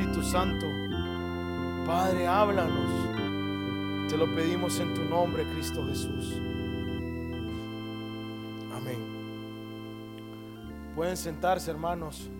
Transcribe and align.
Espíritu 0.00 0.22
Santo. 0.22 0.66
Padre, 1.86 2.26
háblanos. 2.26 4.08
Te 4.08 4.16
lo 4.16 4.34
pedimos 4.34 4.80
en 4.80 4.94
tu 4.94 5.04
nombre, 5.04 5.44
Cristo 5.52 5.86
Jesús. 5.86 6.36
Amén. 8.74 8.98
Pueden 10.96 11.18
sentarse, 11.18 11.70
hermanos. 11.70 12.30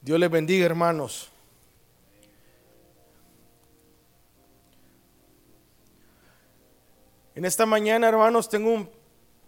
Dios 0.00 0.18
les 0.18 0.30
bendiga, 0.30 0.64
hermanos. 0.64 1.31
En 7.34 7.46
esta 7.46 7.64
mañana, 7.64 8.08
hermanos, 8.08 8.46
tengo 8.46 8.70
un 8.70 8.90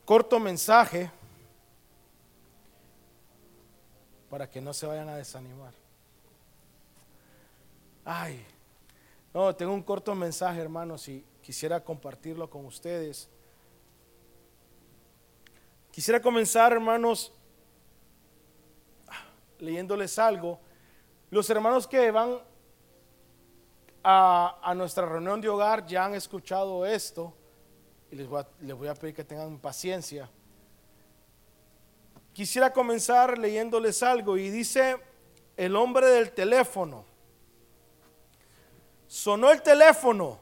corto 0.06 0.40
mensaje 0.40 1.10
para 4.30 4.48
que 4.48 4.58
no 4.58 4.72
se 4.72 4.86
vayan 4.86 5.10
a 5.10 5.16
desanimar. 5.16 5.74
Ay, 8.02 8.42
no, 9.34 9.54
tengo 9.54 9.74
un 9.74 9.82
corto 9.82 10.14
mensaje, 10.14 10.62
hermanos, 10.62 11.06
y 11.08 11.26
quisiera 11.42 11.84
compartirlo 11.84 12.48
con 12.48 12.64
ustedes. 12.64 13.28
Quisiera 15.90 16.22
comenzar, 16.22 16.72
hermanos, 16.72 17.34
leyéndoles 19.58 20.18
algo. 20.18 20.58
Los 21.30 21.50
hermanos 21.50 21.86
que 21.86 22.10
van 22.10 22.38
a, 24.02 24.58
a 24.62 24.74
nuestra 24.74 25.04
reunión 25.04 25.42
de 25.42 25.50
hogar 25.50 25.84
ya 25.86 26.06
han 26.06 26.14
escuchado 26.14 26.86
esto 26.86 27.34
les 28.14 28.28
voy, 28.28 28.40
a, 28.40 28.48
les 28.60 28.76
voy 28.76 28.88
a 28.88 28.94
pedir 28.94 29.14
que 29.14 29.24
tengan 29.24 29.58
paciencia. 29.58 30.28
Quisiera 32.32 32.72
comenzar 32.72 33.38
leyéndoles 33.38 34.02
algo 34.02 34.36
y 34.36 34.50
dice 34.50 34.96
el 35.56 35.76
hombre 35.76 36.06
del 36.08 36.32
teléfono. 36.32 37.04
Sonó 39.06 39.50
el 39.50 39.62
teléfono 39.62 40.40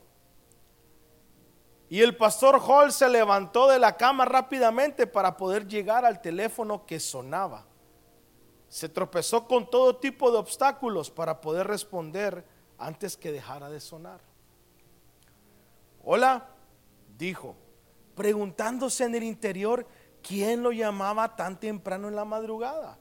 y 1.92 2.00
el 2.00 2.16
pastor 2.16 2.58
Hall 2.66 2.90
se 2.90 3.06
levantó 3.10 3.68
de 3.68 3.78
la 3.78 3.98
cama 3.98 4.24
rápidamente 4.24 5.06
para 5.06 5.36
poder 5.36 5.68
llegar 5.68 6.06
al 6.06 6.22
teléfono 6.22 6.86
que 6.86 6.98
sonaba. 6.98 7.66
Se 8.70 8.88
tropezó 8.88 9.46
con 9.46 9.68
todo 9.68 9.96
tipo 9.96 10.30
de 10.30 10.38
obstáculos 10.38 11.10
para 11.10 11.42
poder 11.42 11.66
responder 11.66 12.46
antes 12.78 13.18
que 13.18 13.30
dejara 13.30 13.68
de 13.68 13.78
sonar. 13.78 14.20
Hola, 16.02 16.48
dijo, 17.16 17.56
preguntándose 18.14 19.04
en 19.04 19.14
el 19.14 19.22
interior 19.22 19.86
quién 20.22 20.62
lo 20.62 20.72
llamaba 20.72 21.36
tan 21.36 21.58
temprano 21.58 22.08
en 22.08 22.16
la 22.16 22.24
madrugada. 22.24 22.98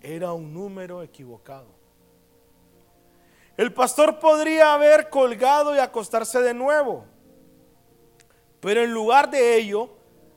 Era 0.00 0.32
un 0.32 0.52
número 0.52 1.02
equivocado. 1.02 1.68
El 3.56 3.72
pastor 3.72 4.18
podría 4.18 4.74
haber 4.74 5.10
colgado 5.10 5.74
y 5.74 5.78
acostarse 5.78 6.40
de 6.40 6.54
nuevo, 6.54 7.04
pero 8.60 8.82
en 8.82 8.92
lugar 8.92 9.30
de 9.30 9.56
ello, 9.56 9.90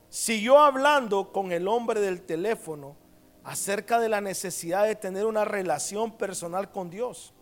siguió 0.09 0.59
hablando 0.59 1.31
con 1.31 1.51
el 1.51 1.67
hombre 1.67 1.99
del 2.01 2.21
teléfono 2.21 2.95
acerca 3.43 3.99
de 3.99 4.09
la 4.09 4.21
necesidad 4.21 4.85
de 4.85 4.95
tener 4.95 5.25
una 5.25 5.45
relación 5.45 6.17
personal 6.17 6.71
con 6.71 6.89
Dios. 6.89 7.33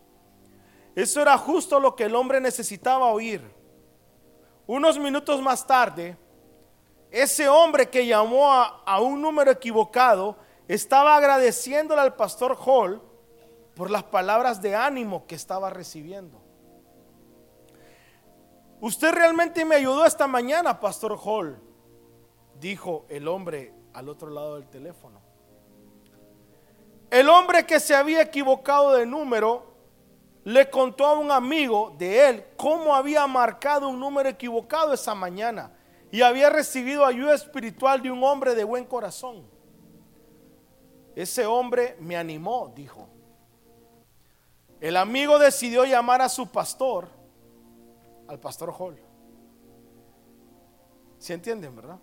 Eso 0.94 1.20
era 1.20 1.36
justo 1.38 1.80
lo 1.80 1.96
que 1.96 2.04
el 2.04 2.14
hombre 2.14 2.40
necesitaba 2.40 3.06
oír. 3.06 3.42
Unos 4.66 4.98
minutos 4.98 5.42
más 5.42 5.66
tarde, 5.66 6.16
ese 7.10 7.48
hombre 7.48 7.88
que 7.88 8.06
llamó 8.06 8.50
a, 8.52 9.00
un 9.00 9.20
número 9.20 9.50
equivocado 9.50 10.36
estaba 10.66 11.16
agradeciéndole 11.16 12.00
al 12.00 12.14
pastor 12.14 12.56
Hall 12.64 13.02
por 13.74 13.90
las 13.90 14.04
palabras 14.04 14.62
de 14.62 14.74
ánimo 14.74 15.26
que 15.26 15.34
estaba 15.34 15.68
recibiendo. 15.68 16.40
Usted 18.80 19.12
realmente 19.12 19.64
me 19.64 19.76
ayudó 19.76 20.06
esta 20.06 20.26
mañana, 20.26 20.80
pastor 20.80 21.18
Hall, 21.22 21.60
dijo 22.58 23.04
el 23.08 23.28
hombre 23.28 23.74
al 23.92 24.08
otro 24.08 24.30
lado 24.30 24.54
del 24.56 24.68
teléfono. 24.68 25.20
El 27.10 27.28
hombre 27.28 27.66
que 27.66 27.80
se 27.80 27.94
había 27.94 28.22
equivocado 28.22 28.94
de 28.94 29.06
número 29.06 29.73
le 30.44 30.68
contó 30.68 31.06
a 31.06 31.18
un 31.18 31.30
amigo 31.30 31.94
de 31.96 32.28
él 32.28 32.44
cómo 32.56 32.94
había 32.94 33.26
marcado 33.26 33.88
un 33.88 33.98
número 33.98 34.28
equivocado 34.28 34.92
esa 34.92 35.14
mañana 35.14 35.72
y 36.10 36.20
había 36.20 36.50
recibido 36.50 37.04
ayuda 37.04 37.34
espiritual 37.34 38.02
de 38.02 38.10
un 38.10 38.22
hombre 38.22 38.54
de 38.54 38.62
buen 38.62 38.84
corazón. 38.84 39.46
Ese 41.16 41.46
hombre 41.46 41.96
me 41.98 42.16
animó, 42.16 42.72
dijo. 42.74 43.08
El 44.80 44.96
amigo 44.98 45.38
decidió 45.38 45.84
llamar 45.86 46.20
a 46.20 46.28
su 46.28 46.46
pastor, 46.48 47.08
al 48.28 48.38
pastor 48.38 48.74
Hall. 48.78 49.00
¿Se 51.18 51.32
entienden, 51.32 51.74
verdad? 51.74 51.98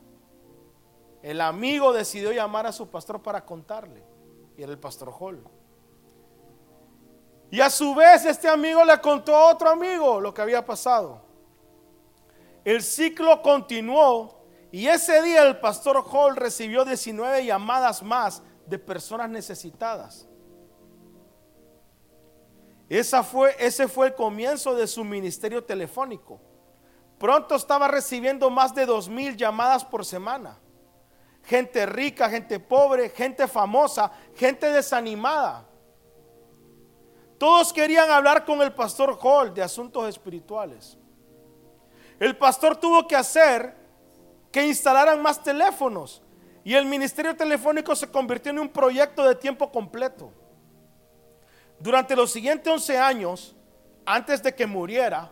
El 1.21 1.41
amigo 1.41 1.93
decidió 1.93 2.31
llamar 2.31 2.65
a 2.65 2.71
su 2.71 2.89
pastor 2.89 3.21
para 3.21 3.45
contarle, 3.45 4.03
y 4.57 4.63
era 4.63 4.71
el 4.71 4.79
pastor 4.79 5.13
Hall. 5.19 5.43
Y 7.51 7.59
a 7.59 7.69
su 7.69 7.93
vez 7.93 8.23
este 8.23 8.47
amigo 8.47 8.83
le 8.85 8.97
contó 9.01 9.35
a 9.35 9.51
otro 9.51 9.69
amigo 9.69 10.21
lo 10.21 10.33
que 10.33 10.41
había 10.41 10.65
pasado. 10.65 11.21
El 12.63 12.81
ciclo 12.81 13.41
continuó 13.41 14.45
y 14.71 14.87
ese 14.87 15.21
día 15.21 15.43
el 15.43 15.59
pastor 15.59 16.01
Hall 16.09 16.37
recibió 16.37 16.85
19 16.85 17.45
llamadas 17.45 18.01
más 18.01 18.41
de 18.65 18.79
personas 18.79 19.29
necesitadas. 19.29 20.29
Esa 22.87 23.21
fue, 23.21 23.53
ese 23.59 23.89
fue 23.89 24.07
el 24.07 24.15
comienzo 24.15 24.73
de 24.73 24.87
su 24.87 25.03
ministerio 25.03 25.61
telefónico. 25.61 26.39
Pronto 27.17 27.55
estaba 27.55 27.89
recibiendo 27.89 28.49
más 28.49 28.73
de 28.73 28.85
dos 28.85 29.09
mil 29.09 29.35
llamadas 29.35 29.83
por 29.83 30.05
semana. 30.05 30.57
Gente 31.43 31.85
rica, 31.85 32.29
gente 32.29 32.61
pobre, 32.61 33.09
gente 33.09 33.45
famosa, 33.47 34.09
gente 34.35 34.71
desanimada. 34.71 35.67
Todos 37.41 37.73
querían 37.73 38.07
hablar 38.11 38.45
con 38.45 38.61
el 38.61 38.71
pastor 38.71 39.17
Hall 39.19 39.51
de 39.51 39.63
asuntos 39.63 40.07
espirituales. 40.07 40.95
El 42.19 42.37
pastor 42.37 42.75
tuvo 42.77 43.07
que 43.07 43.15
hacer 43.15 43.75
que 44.51 44.63
instalaran 44.63 45.19
más 45.23 45.41
teléfonos 45.41 46.21
y 46.63 46.75
el 46.75 46.85
ministerio 46.85 47.35
telefónico 47.35 47.95
se 47.95 48.11
convirtió 48.11 48.51
en 48.51 48.59
un 48.59 48.69
proyecto 48.69 49.27
de 49.27 49.33
tiempo 49.33 49.71
completo. 49.71 50.31
Durante 51.79 52.15
los 52.15 52.31
siguientes 52.31 52.71
11 52.71 52.99
años, 52.99 53.55
antes 54.05 54.43
de 54.43 54.53
que 54.53 54.67
muriera 54.67 55.31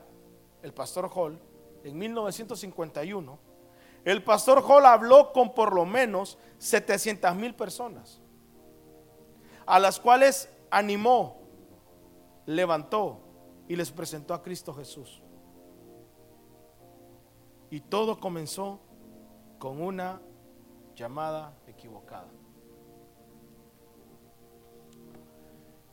el 0.63 0.73
pastor 0.73 1.11
Hall, 1.13 1.39
en 1.83 1.95
1951, 1.95 3.39
el 4.03 4.23
pastor 4.23 4.63
Hall 4.67 4.87
habló 4.87 5.31
con 5.31 5.53
por 5.53 5.75
lo 5.75 5.85
menos 5.85 6.39
700 6.57 7.35
mil 7.35 7.53
personas, 7.53 8.19
a 9.67 9.77
las 9.77 9.99
cuales 9.99 10.49
animó, 10.71 11.38
levantó 12.49 13.19
y 13.67 13.75
les 13.75 13.91
presentó 13.91 14.33
a 14.33 14.41
Cristo 14.41 14.73
Jesús. 14.73 15.21
Y 17.69 17.81
todo 17.81 18.19
comenzó 18.19 18.79
con 19.59 19.79
una 19.79 20.19
llamada 20.95 21.55
equivocada. 21.67 22.29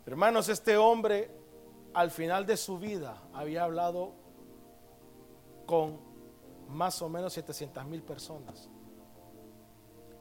Hermanos, 0.07 0.49
este 0.49 0.79
hombre 0.79 1.31
al 1.93 2.11
final 2.11 2.47
de 2.47 2.57
su 2.57 2.79
vida 2.79 3.23
había 3.35 3.65
hablado 3.65 4.15
con 5.67 6.01
más 6.69 7.03
o 7.03 7.09
menos 7.11 7.35
700 7.35 7.85
mil 7.85 8.03
personas 8.03 8.71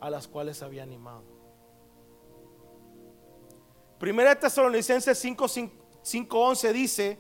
a 0.02 0.10
las 0.10 0.28
cuales 0.28 0.62
había 0.62 0.84
animado. 0.84 1.24
Primera 3.98 4.38
Tesalonicenses 4.38 5.24
5:11 6.06 6.72
dice, 6.72 7.20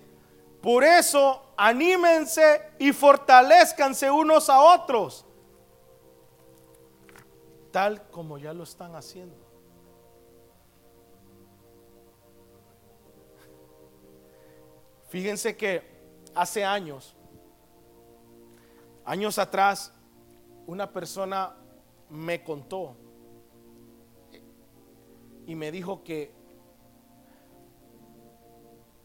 por 0.61 0.83
eso 0.83 1.41
anímense 1.57 2.61
y 2.77 2.93
fortalezcanse 2.93 4.11
unos 4.11 4.47
a 4.49 4.61
otros, 4.61 5.25
tal 7.71 8.07
como 8.09 8.37
ya 8.37 8.53
lo 8.53 8.61
están 8.63 8.95
haciendo. 8.95 9.35
Fíjense 15.09 15.57
que 15.57 15.81
hace 16.35 16.63
años, 16.63 17.15
años 19.03 19.39
atrás, 19.39 19.91
una 20.67 20.91
persona 20.91 21.55
me 22.09 22.43
contó 22.43 22.95
y 25.47 25.55
me 25.55 25.71
dijo 25.71 26.03
que 26.03 26.34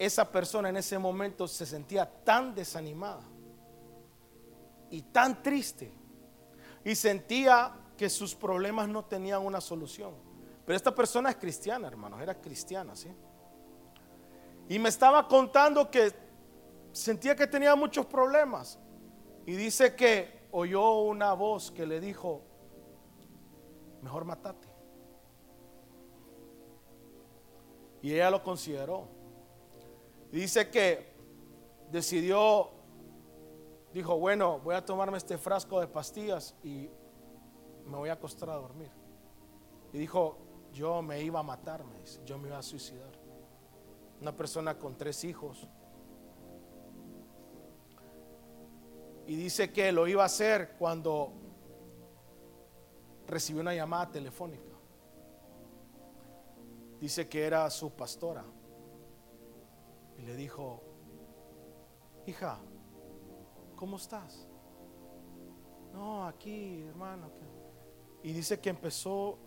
esa 0.01 0.33
persona 0.33 0.71
en 0.71 0.79
ese 0.79 0.99
momento 0.99 1.47
se 1.47 1.67
sentía 1.67 2.11
tan 2.25 2.55
desanimada 2.55 3.21
y 4.89 5.03
tan 5.03 5.43
triste. 5.43 5.93
Y 6.83 6.95
sentía 6.95 7.71
que 7.99 8.09
sus 8.09 8.35
problemas 8.35 8.89
no 8.89 9.05
tenían 9.05 9.45
una 9.45 9.61
solución. 9.61 10.15
Pero 10.65 10.75
esta 10.75 10.95
persona 10.95 11.29
es 11.29 11.37
cristiana, 11.37 11.87
hermanos, 11.87 12.23
era 12.23 12.41
cristiana, 12.41 12.97
¿sí? 12.97 13.15
Y 14.71 14.79
me 14.79 14.89
estaba 14.89 15.29
contando 15.29 15.91
que 15.91 16.15
sentía 16.93 17.37
que 17.37 17.47
tenía 17.47 17.77
muchos 17.77 18.07
problemas. 18.07 18.79
Y 19.45 19.53
dice 19.53 19.95
que 19.95 20.49
oyó 20.51 21.01
una 21.01 21.35
voz 21.35 21.71
que 21.71 21.85
le 21.85 22.01
dijo, 22.01 22.41
mejor 24.01 24.25
matate. 24.25 24.67
Y 28.01 28.15
ella 28.15 28.31
lo 28.31 28.43
consideró. 28.43 29.20
Dice 30.31 30.71
que 30.71 31.13
decidió, 31.91 32.71
dijo, 33.93 34.19
bueno, 34.19 34.61
voy 34.61 34.77
a 34.77 34.85
tomarme 34.85 35.19
este 35.19 35.37
frasco 35.39 35.81
de 35.81 35.89
pastillas 35.89 36.55
y 36.63 36.89
me 37.85 37.97
voy 37.97 38.09
a 38.11 38.13
acostar 38.13 38.51
a 38.51 38.55
dormir. 38.55 38.91
Y 39.93 39.99
dijo, 39.99 40.39
yo 40.73 41.03
me 41.03 41.21
iba 41.21 41.41
a 41.41 41.43
matar, 41.43 41.85
yo 42.25 42.39
me 42.39 42.49
iba 42.49 42.59
a 42.59 42.63
suicidar. 42.63 43.11
Una 44.21 44.37
persona 44.37 44.79
con 44.79 44.97
tres 44.97 45.25
hijos. 45.25 45.67
Y 49.27 49.35
dice 49.35 49.73
que 49.73 49.91
lo 49.91 50.07
iba 50.07 50.23
a 50.23 50.27
hacer 50.27 50.77
cuando 50.79 51.33
recibió 53.27 53.63
una 53.63 53.75
llamada 53.75 54.11
telefónica. 54.11 54.75
Dice 57.01 57.29
que 57.29 57.45
era 57.47 57.69
su 57.71 57.91
pastora. 57.91 58.45
Y 60.21 60.23
le 60.23 60.37
dijo, 60.37 60.83
hija, 62.27 62.59
¿cómo 63.75 63.97
estás? 63.97 64.47
No, 65.95 66.27
aquí, 66.27 66.83
hermano. 66.83 67.31
Y 68.23 68.35
dice 68.35 68.61
que 68.61 68.69
empezó, 68.69 69.39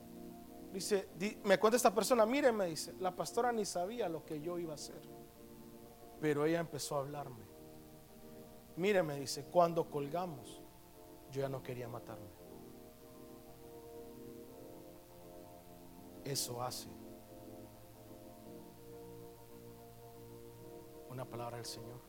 dice, 0.72 1.10
me 1.44 1.60
cuenta 1.60 1.78
esta 1.78 1.94
persona, 1.94 2.26
mire, 2.26 2.52
me 2.52 2.66
dice, 2.66 2.96
la 3.00 3.16
pastora 3.16 3.52
ni 3.52 3.66
sabía 3.66 4.10
lo 4.10 4.26
que 4.26 4.42
yo 4.42 4.58
iba 4.58 4.72
a 4.72 4.76
hacer. 4.76 5.00
Pero 6.20 6.44
ella 6.44 6.60
empezó 6.60 6.96
a 6.96 7.02
hablarme. 7.02 7.46
Mire, 8.76 9.04
me 9.04 9.20
dice, 9.20 9.46
cuando 9.46 9.92
colgamos, 9.92 10.60
yo 11.30 11.42
ya 11.42 11.50
no 11.50 11.62
quería 11.62 11.88
matarme. 11.88 12.34
Eso 16.24 16.64
hace 16.64 16.90
una 21.14 21.26
palabra 21.26 21.58
del 21.58 21.66
Señor. 21.66 22.00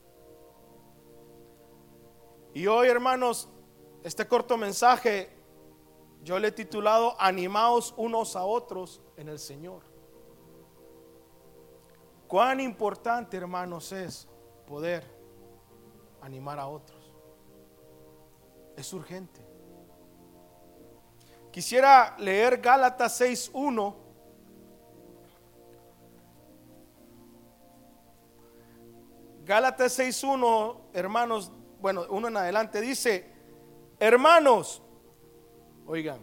Y 2.54 2.66
hoy, 2.66 2.88
hermanos, 2.88 3.50
este 4.02 4.26
corto 4.26 4.56
mensaje 4.56 5.30
yo 6.22 6.38
le 6.38 6.48
he 6.48 6.52
titulado 6.52 7.14
Animaos 7.20 7.92
unos 7.98 8.34
a 8.34 8.44
otros 8.44 9.02
en 9.16 9.28
el 9.28 9.38
Señor. 9.38 9.82
Cuán 12.26 12.60
importante, 12.60 13.36
hermanos, 13.36 13.92
es 13.92 14.26
poder 14.66 15.04
animar 16.22 16.58
a 16.58 16.66
otros. 16.66 17.12
Es 18.74 18.90
urgente. 18.94 19.44
Quisiera 21.52 22.16
leer 22.18 22.58
Gálatas 22.58 23.20
6.1. 23.20 24.03
Gálatas 29.44 29.98
6.1, 29.98 30.80
hermanos, 30.94 31.52
bueno, 31.78 32.06
uno 32.08 32.28
en 32.28 32.36
adelante 32.38 32.80
dice, 32.80 33.30
hermanos, 33.98 34.82
oigan, 35.86 36.20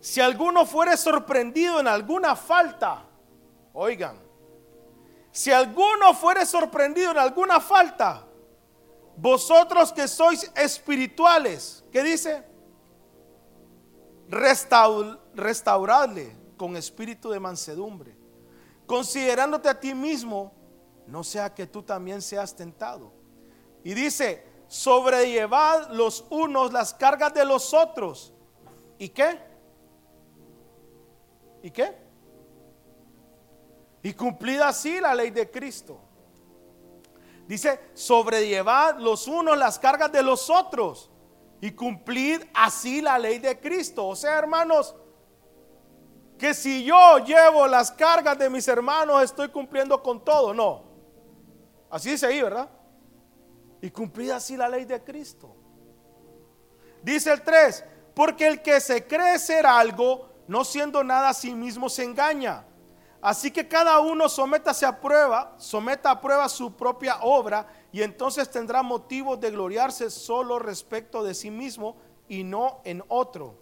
si 0.00 0.20
alguno 0.20 0.66
fuere 0.66 0.96
sorprendido 0.96 1.78
en 1.78 1.86
alguna 1.86 2.34
falta, 2.34 3.06
oigan, 3.72 4.18
si 5.30 5.52
alguno 5.52 6.12
fuere 6.14 6.44
sorprendido 6.46 7.12
en 7.12 7.18
alguna 7.18 7.60
falta, 7.60 8.26
vosotros 9.16 9.92
que 9.92 10.08
sois 10.08 10.50
espirituales, 10.56 11.84
¿qué 11.92 12.02
dice? 12.02 12.50
restauradle 15.34 16.34
con 16.56 16.76
espíritu 16.76 17.30
de 17.30 17.38
mansedumbre, 17.38 18.16
considerándote 18.86 19.68
a 19.68 19.78
ti 19.78 19.94
mismo, 19.94 20.52
no 21.06 21.24
sea 21.24 21.54
que 21.54 21.66
tú 21.66 21.82
también 21.82 22.22
seas 22.22 22.54
tentado. 22.54 23.12
Y 23.84 23.94
dice, 23.94 24.46
sobrellevad 24.68 25.90
los 25.90 26.24
unos 26.30 26.72
las 26.72 26.94
cargas 26.94 27.34
de 27.34 27.44
los 27.44 27.74
otros. 27.74 28.32
¿Y 28.98 29.08
qué? 29.08 29.38
¿Y 31.62 31.70
qué? 31.70 31.96
Y 34.02 34.12
cumplid 34.14 34.60
así 34.60 35.00
la 35.00 35.14
ley 35.14 35.30
de 35.30 35.50
Cristo. 35.50 36.00
Dice, 37.46 37.80
sobrellevad 37.94 38.98
los 38.98 39.28
unos 39.28 39.58
las 39.58 39.78
cargas 39.78 40.10
de 40.10 40.22
los 40.22 40.48
otros 40.48 41.10
y 41.60 41.72
cumplid 41.72 42.42
así 42.54 43.00
la 43.00 43.18
ley 43.18 43.38
de 43.38 43.60
Cristo. 43.60 44.06
O 44.06 44.16
sea, 44.16 44.38
hermanos, 44.38 44.94
que 46.38 46.54
si 46.54 46.82
yo 46.82 47.18
llevo 47.18 47.68
las 47.68 47.92
cargas 47.92 48.38
de 48.38 48.50
mis 48.50 48.66
hermanos, 48.66 49.22
estoy 49.22 49.48
cumpliendo 49.48 50.02
con 50.02 50.24
todo. 50.24 50.52
No. 50.52 50.91
Así 51.92 52.08
dice 52.08 52.24
ahí, 52.24 52.40
¿verdad? 52.40 52.70
Y 53.82 53.90
cumplid 53.90 54.30
así 54.30 54.56
la 54.56 54.66
ley 54.66 54.86
de 54.86 55.04
Cristo. 55.04 55.54
Dice 57.02 57.30
el 57.30 57.42
3, 57.42 57.84
porque 58.14 58.46
el 58.46 58.62
que 58.62 58.80
se 58.80 59.06
cree 59.06 59.38
ser 59.38 59.66
algo, 59.66 60.30
no 60.48 60.64
siendo 60.64 61.04
nada 61.04 61.28
a 61.28 61.34
sí 61.34 61.54
mismo, 61.54 61.90
se 61.90 62.04
engaña. 62.04 62.64
Así 63.20 63.50
que 63.50 63.68
cada 63.68 64.00
uno 64.00 64.30
sométase 64.30 64.86
a 64.86 65.02
prueba, 65.02 65.54
someta 65.58 66.10
a 66.12 66.20
prueba 66.22 66.48
su 66.48 66.74
propia 66.74 67.18
obra 67.20 67.66
y 67.92 68.00
entonces 68.00 68.50
tendrá 68.50 68.82
motivo 68.82 69.36
de 69.36 69.50
gloriarse 69.50 70.10
solo 70.10 70.58
respecto 70.58 71.22
de 71.22 71.34
sí 71.34 71.50
mismo 71.50 71.98
y 72.26 72.42
no 72.42 72.80
en 72.84 73.04
otro. 73.08 73.58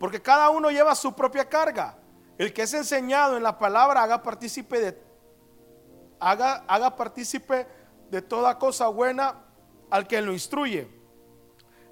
Porque 0.00 0.20
cada 0.20 0.50
uno 0.50 0.72
lleva 0.72 0.96
su 0.96 1.14
propia 1.14 1.48
carga. 1.48 1.96
El 2.38 2.52
que 2.52 2.62
es 2.62 2.74
enseñado 2.74 3.36
en 3.36 3.44
la 3.44 3.56
palabra 3.56 4.02
haga 4.02 4.20
partícipe 4.20 4.80
de 4.80 5.09
haga, 6.20 6.64
haga 6.68 6.94
partícipe 6.94 7.66
de 8.10 8.22
toda 8.22 8.58
cosa 8.58 8.88
buena 8.88 9.44
al 9.90 10.06
que 10.06 10.20
lo 10.20 10.32
instruye. 10.32 10.88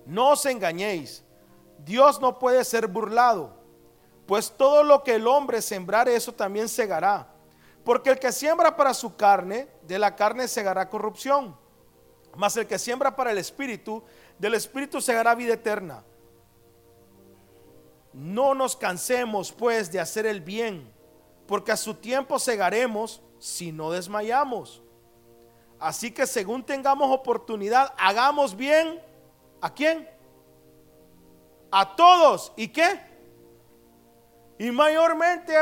No 0.07 0.31
os 0.31 0.47
engañéis. 0.47 1.25
Dios 1.79 2.21
no 2.21 2.39
puede 2.39 2.65
ser 2.65 2.87
burlado 2.87 3.59
pues 4.29 4.53
todo 4.55 4.85
lo 4.85 5.03
que 5.03 5.15
el 5.15 5.27
hombre 5.27 5.63
sembrare, 5.63 6.15
eso 6.15 6.35
también 6.35 6.69
segará. 6.69 7.27
Porque 7.83 8.11
el 8.11 8.19
que 8.19 8.31
siembra 8.31 8.77
para 8.77 8.93
su 8.93 9.17
carne, 9.17 9.71
de 9.85 9.99
la 9.99 10.17
carne 10.17 10.47
segará 10.49 10.91
corrupción. 10.91 11.57
Mas 12.37 12.55
el 12.59 12.67
que 12.67 12.79
siembra 12.79 13.17
para 13.17 13.31
el 13.31 13.39
espíritu, 13.39 14.05
del 14.39 14.53
espíritu 14.53 15.01
segará 15.01 15.35
vida 15.35 15.55
eterna. 15.55 16.05
No 18.13 18.55
nos 18.55 18.77
cansemos 18.77 19.51
pues 19.51 19.91
de 19.91 19.99
hacer 19.99 20.27
el 20.27 20.43
bien, 20.43 20.93
porque 21.47 21.73
a 21.73 21.79
su 21.79 21.95
tiempo 21.95 22.39
segaremos 22.39 23.23
si 23.39 23.73
no 23.73 23.91
desmayamos. 23.91 24.83
Así 25.79 26.11
que 26.11 26.27
según 26.27 26.65
tengamos 26.65 27.11
oportunidad, 27.11 27.95
hagamos 27.97 28.57
bien. 28.57 29.01
¿A 29.61 29.73
quién? 29.73 30.09
A 31.71 31.95
todos. 31.97 32.53
¿Y 32.57 32.69
qué? 32.69 33.09
y 34.59 34.71
mayormente 34.73 35.55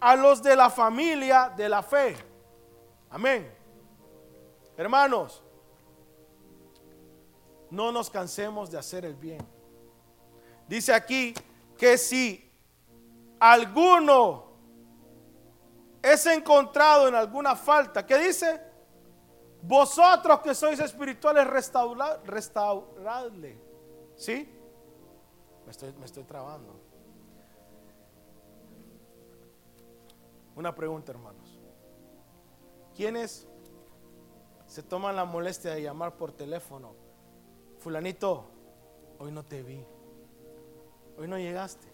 a 0.00 0.16
los 0.16 0.42
de 0.42 0.56
la 0.56 0.68
familia 0.68 1.52
de 1.56 1.68
la 1.68 1.82
fe. 1.82 2.16
Amén. 3.08 3.50
Hermanos, 4.76 5.42
no 7.70 7.92
nos 7.92 8.10
cansemos 8.10 8.70
de 8.70 8.78
hacer 8.78 9.04
el 9.04 9.14
bien. 9.14 9.46
Dice 10.66 10.92
aquí 10.92 11.32
que 11.78 11.96
si 11.96 12.50
alguno 13.38 14.49
es 16.02 16.26
encontrado 16.26 17.08
en 17.08 17.14
alguna 17.14 17.56
falta, 17.56 18.06
¿qué 18.06 18.18
dice? 18.18 18.60
Vosotros 19.62 20.40
que 20.40 20.54
sois 20.54 20.80
espirituales, 20.80 21.46
restauradle. 22.24 23.58
¿Sí? 24.16 24.48
Me 25.64 25.70
estoy, 25.70 25.92
me 25.94 26.06
estoy 26.06 26.24
trabando. 26.24 26.80
Una 30.56 30.74
pregunta, 30.74 31.12
hermanos. 31.12 31.58
¿Quiénes 32.94 33.46
se 34.66 34.82
toman 34.82 35.16
la 35.16 35.24
molestia 35.24 35.72
de 35.72 35.82
llamar 35.82 36.16
por 36.16 36.32
teléfono? 36.32 36.94
Fulanito, 37.78 38.50
hoy 39.18 39.32
no 39.32 39.44
te 39.44 39.62
vi. 39.62 39.84
Hoy 41.18 41.28
no 41.28 41.38
llegaste. 41.38 41.86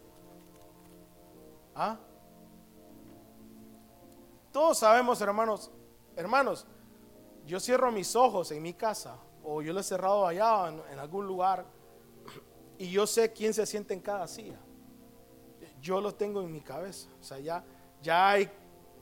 ¿Ah? 1.74 1.98
Todos 4.56 4.78
sabemos, 4.78 5.20
hermanos, 5.20 5.70
hermanos, 6.16 6.66
yo 7.44 7.60
cierro 7.60 7.92
mis 7.92 8.16
ojos 8.16 8.50
en 8.52 8.62
mi 8.62 8.72
casa 8.72 9.18
o 9.44 9.60
yo 9.60 9.74
lo 9.74 9.80
he 9.80 9.82
cerrado 9.82 10.26
allá 10.26 10.74
en, 10.90 10.98
algún 10.98 11.26
lugar 11.26 11.66
y 12.78 12.90
yo 12.90 13.06
sé 13.06 13.34
quién 13.34 13.52
se 13.52 13.66
siente 13.66 13.92
en 13.92 14.00
cada 14.00 14.26
silla. 14.26 14.58
Yo 15.78 16.00
lo 16.00 16.14
tengo 16.14 16.40
en 16.40 16.50
mi 16.50 16.62
cabeza. 16.62 17.10
O 17.20 17.22
sea, 17.22 17.38
ya, 17.38 17.62
ya 18.00 18.30
hay, 18.30 18.50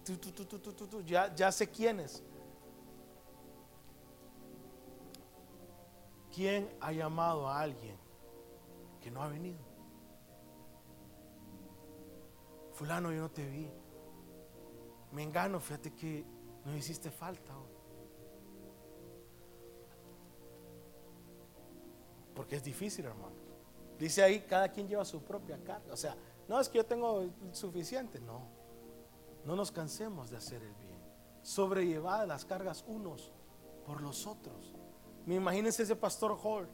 tu, 0.04 0.16
tu, 0.16 0.44
tu, 0.44 1.02
ya, 1.02 1.32
ya 1.32 1.52
sé 1.52 1.70
quiénes. 1.70 2.20
¿Quién 6.34 6.68
ha 6.80 6.90
llamado 6.90 7.46
a 7.46 7.61
alguien 7.61 7.96
que 9.00 9.08
no 9.08 9.23
ha 9.23 9.28
venido? 9.28 9.61
Fulano, 12.73 13.12
yo 13.12 13.20
no 13.20 13.30
te 13.30 13.49
vi. 13.49 13.70
Me 15.14 15.23
engano, 15.23 15.61
fíjate 15.61 15.94
que 15.94 16.25
no 16.64 16.76
hiciste 16.76 17.11
falta 17.11 17.56
hoy. 17.56 17.73
Porque 22.35 22.56
es 22.56 22.64
difícil, 22.64 23.04
hermano. 23.04 23.37
Dice 23.97 24.25
ahí, 24.25 24.40
cada 24.40 24.68
quien 24.68 24.88
lleva 24.88 25.04
su 25.04 25.23
propia 25.23 25.56
carga. 25.62 25.92
O 25.92 25.97
sea, 25.97 26.16
no 26.49 26.59
es 26.61 26.68
que 26.68 26.78
yo 26.78 26.85
tengo 26.85 27.30
suficiente. 27.52 28.21
No, 28.21 28.42
no 29.44 29.54
nos 29.54 29.71
cansemos 29.71 30.30
de 30.30 30.38
hacer 30.38 30.62
el 30.62 30.75
bien. 30.75 31.00
Sobrellevad 31.42 32.26
las 32.26 32.44
cargas 32.44 32.85
unos 32.88 33.33
por 33.87 34.00
los 34.02 34.26
otros. 34.26 34.75
Me 35.26 35.37
imagínense 35.37 35.85
ese 35.85 35.94
pastor 35.94 36.37
Hall 36.42 36.68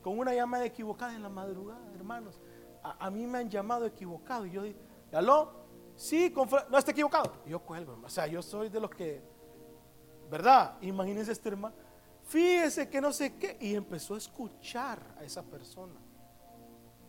con 0.00 0.16
una 0.16 0.32
llamada 0.32 0.64
equivocada 0.64 1.14
en 1.16 1.24
la 1.24 1.28
madrugada, 1.28 1.92
hermanos. 1.94 2.40
A, 2.84 3.10
mí 3.10 3.26
me 3.26 3.38
han 3.38 3.50
llamado 3.50 3.84
equivocado. 3.84 4.46
Y 4.46 4.52
yo 4.52 4.62
digo, 4.62 4.78
¿aló? 5.12 5.57
Sí, 5.98 6.32
no 6.70 6.78
está 6.78 6.92
equivocado. 6.92 7.32
yo 7.44 7.58
cuelgo. 7.58 7.98
O 8.04 8.08
sea, 8.08 8.28
yo 8.28 8.40
soy 8.40 8.68
de 8.68 8.78
los 8.78 8.88
que, 8.88 9.20
¿verdad? 10.30 10.78
Imagínense 10.80 11.32
este 11.32 11.48
hermano. 11.48 11.74
Fíjese 12.22 12.88
que 12.88 13.00
no 13.00 13.12
sé 13.12 13.36
qué. 13.36 13.58
Y 13.60 13.74
empezó 13.74 14.14
a 14.14 14.18
escuchar 14.18 15.00
a 15.18 15.24
esa 15.24 15.42
persona. 15.42 16.00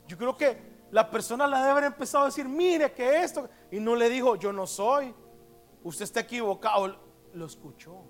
Yo 0.07 0.17
creo 0.17 0.35
que 0.35 0.87
la 0.89 1.07
persona 1.07 1.45
la 1.45 1.59
debe 1.59 1.69
haber 1.69 1.83
empezado 1.83 2.23
a 2.23 2.27
decir, 2.27 2.49
mire 2.49 2.91
que 2.91 3.21
esto. 3.21 3.47
Y 3.69 3.79
no 3.79 3.95
le 3.95 4.09
dijo, 4.09 4.35
yo 4.37 4.51
no 4.51 4.65
soy. 4.65 5.13
Usted 5.83 6.05
está 6.05 6.21
equivocado. 6.21 6.97
Lo 7.33 7.45
escuchó 7.45 8.01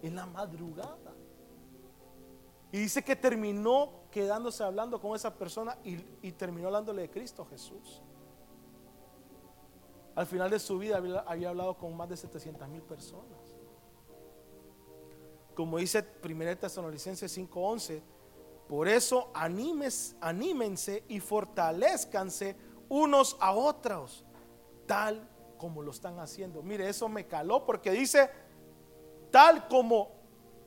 en 0.00 0.14
la 0.14 0.26
madrugada. 0.26 1.12
Y 2.70 2.78
dice 2.78 3.02
que 3.02 3.16
terminó 3.16 4.04
quedándose 4.12 4.62
hablando 4.62 5.00
con 5.00 5.16
esa 5.16 5.34
persona 5.34 5.76
y, 5.82 5.96
terminó 6.32 6.68
hablándole 6.68 7.02
de 7.02 7.10
Cristo 7.10 7.44
Jesús. 7.46 8.00
Al 10.20 10.26
final 10.26 10.50
de 10.50 10.58
su 10.58 10.78
vida 10.78 10.98
había, 10.98 11.48
hablado 11.48 11.78
con 11.78 11.96
más 11.96 12.06
de 12.10 12.14
700 12.14 12.68
mil 12.68 12.82
personas. 12.82 13.56
Como 15.54 15.78
dice 15.78 16.06
1 16.22 16.58
Tesalonicenses 16.58 17.34
5:11, 17.38 18.02
por 18.68 18.86
eso 18.86 19.30
animes, 19.32 20.14
anímense 20.20 21.04
y 21.08 21.20
fortalezcanse 21.20 22.54
unos 22.90 23.34
a 23.40 23.54
otros, 23.54 24.26
tal 24.84 25.26
como 25.56 25.82
lo 25.82 25.90
están 25.90 26.18
haciendo. 26.18 26.62
Mire, 26.62 26.86
eso 26.86 27.08
me 27.08 27.26
caló 27.26 27.64
porque 27.64 27.90
dice, 27.90 28.28
tal 29.30 29.68
como 29.68 30.10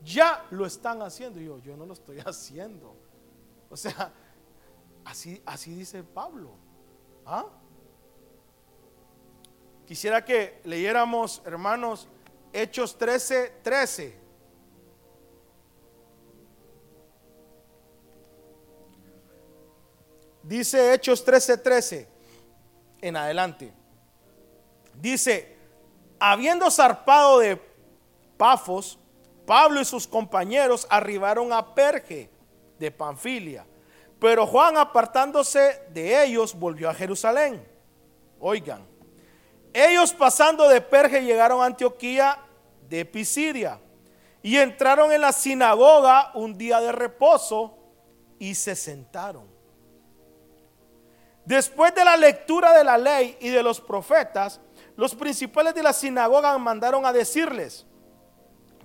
ya 0.04 0.48
lo 0.50 0.66
están 0.66 1.04
haciendo. 1.04 1.40
Y 1.40 1.46
yo, 1.46 1.60
yo 1.60 1.78
no 1.78 1.86
lo 1.86 1.94
estoy 1.94 2.18
haciendo. 2.26 2.96
O 3.70 3.78
sea, 3.78 4.12
así, 5.06 5.44
así 5.46 5.76
dice 5.76 6.04
Pablo. 6.04 6.56
¿Ah? 7.24 7.46
Quisiera 9.86 10.24
que 10.24 10.62
leyéramos, 10.64 11.42
hermanos, 11.46 12.08
Hechos 12.54 12.98
13, 12.98 13.54
13. 13.64 14.24
Dice 20.44 20.94
Hechos 20.94 21.24
13, 21.24 21.58
13 21.58 22.08
en 23.02 23.18
adelante. 23.18 23.74
Dice, 24.94 25.58
habiendo 26.20 26.70
zarpado 26.70 27.40
de 27.40 27.60
Pafos, 28.38 29.00
Pablo 29.46 29.82
y 29.82 29.86
sus 29.86 30.08
compañeros 30.08 30.88
arribaron 30.90 31.52
a 31.52 31.74
Perge 31.76 32.30
de 32.80 32.92
Panfilia, 32.92 33.66
pero 34.20 34.48
Juan 34.48 34.78
apartándose 34.78 35.82
de 35.90 36.24
ellos 36.24 36.54
volvió 36.58 36.90
a 36.90 36.94
Jerusalén. 36.94 37.66
Oigan, 38.40 38.86
ellos 39.74 40.14
pasando 40.14 40.70
de 40.70 40.82
Perge 40.82 41.24
llegaron 41.24 41.62
a 41.62 41.66
Antioquía 41.66 42.38
de 42.88 43.06
Pisidia 43.06 43.80
y 44.42 44.58
entraron 44.58 45.12
en 45.12 45.22
la 45.22 45.32
sinagoga 45.32 46.32
un 46.36 46.58
día 46.58 46.80
de 46.80 46.92
reposo 46.92 47.78
y 48.38 48.56
se 48.56 48.76
sentaron. 48.76 49.48
Después 51.46 51.94
de 51.96 52.06
la 52.06 52.16
lectura 52.16 52.78
de 52.78 52.84
la 52.84 52.98
ley 52.98 53.38
y 53.42 53.50
de 53.50 53.64
los 53.64 53.82
profetas, 53.82 54.62
los 54.96 55.16
principales 55.16 55.74
de 55.74 55.84
la 55.84 55.92
sinagoga 55.92 56.58
mandaron 56.58 57.06
a 57.06 57.12
decirles, 57.12 57.86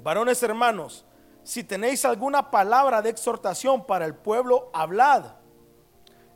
varones 0.02 0.42
hermanos, 0.42 1.04
si 1.42 1.64
tenéis 1.64 2.04
alguna 2.04 2.50
palabra 2.50 3.00
de 3.00 3.11
exhortación 3.11 3.87
para 3.87 4.04
el 4.04 4.14
pueblo, 4.14 4.71
hablad. 4.73 5.25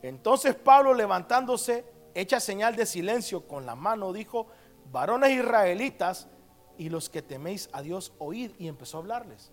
Entonces 0.02 0.54
Pablo 0.54 0.94
levantándose, 0.94 1.84
hecha 2.14 2.40
señal 2.40 2.76
de 2.76 2.86
silencio 2.86 3.46
con 3.46 3.66
la 3.66 3.74
mano, 3.74 4.12
dijo, 4.12 4.46
varones 4.90 5.30
israelitas 5.30 6.28
y 6.76 6.88
los 6.88 7.08
que 7.08 7.22
teméis 7.22 7.68
a 7.72 7.82
Dios, 7.82 8.12
oíd. 8.18 8.52
Y 8.58 8.68
empezó 8.68 8.98
a 8.98 9.00
hablarles. 9.00 9.52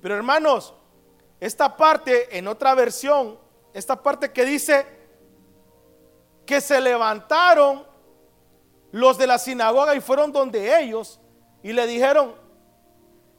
Pero 0.00 0.14
hermanos, 0.14 0.74
esta 1.40 1.76
parte 1.76 2.36
en 2.36 2.48
otra 2.48 2.74
versión, 2.74 3.38
esta 3.72 4.02
parte 4.02 4.32
que 4.32 4.44
dice 4.44 4.86
que 6.44 6.60
se 6.60 6.80
levantaron 6.80 7.84
los 8.92 9.18
de 9.18 9.26
la 9.26 9.38
sinagoga 9.38 9.94
y 9.94 10.00
fueron 10.00 10.32
donde 10.32 10.80
ellos 10.80 11.20
y 11.62 11.72
le 11.72 11.86
dijeron, 11.86 12.34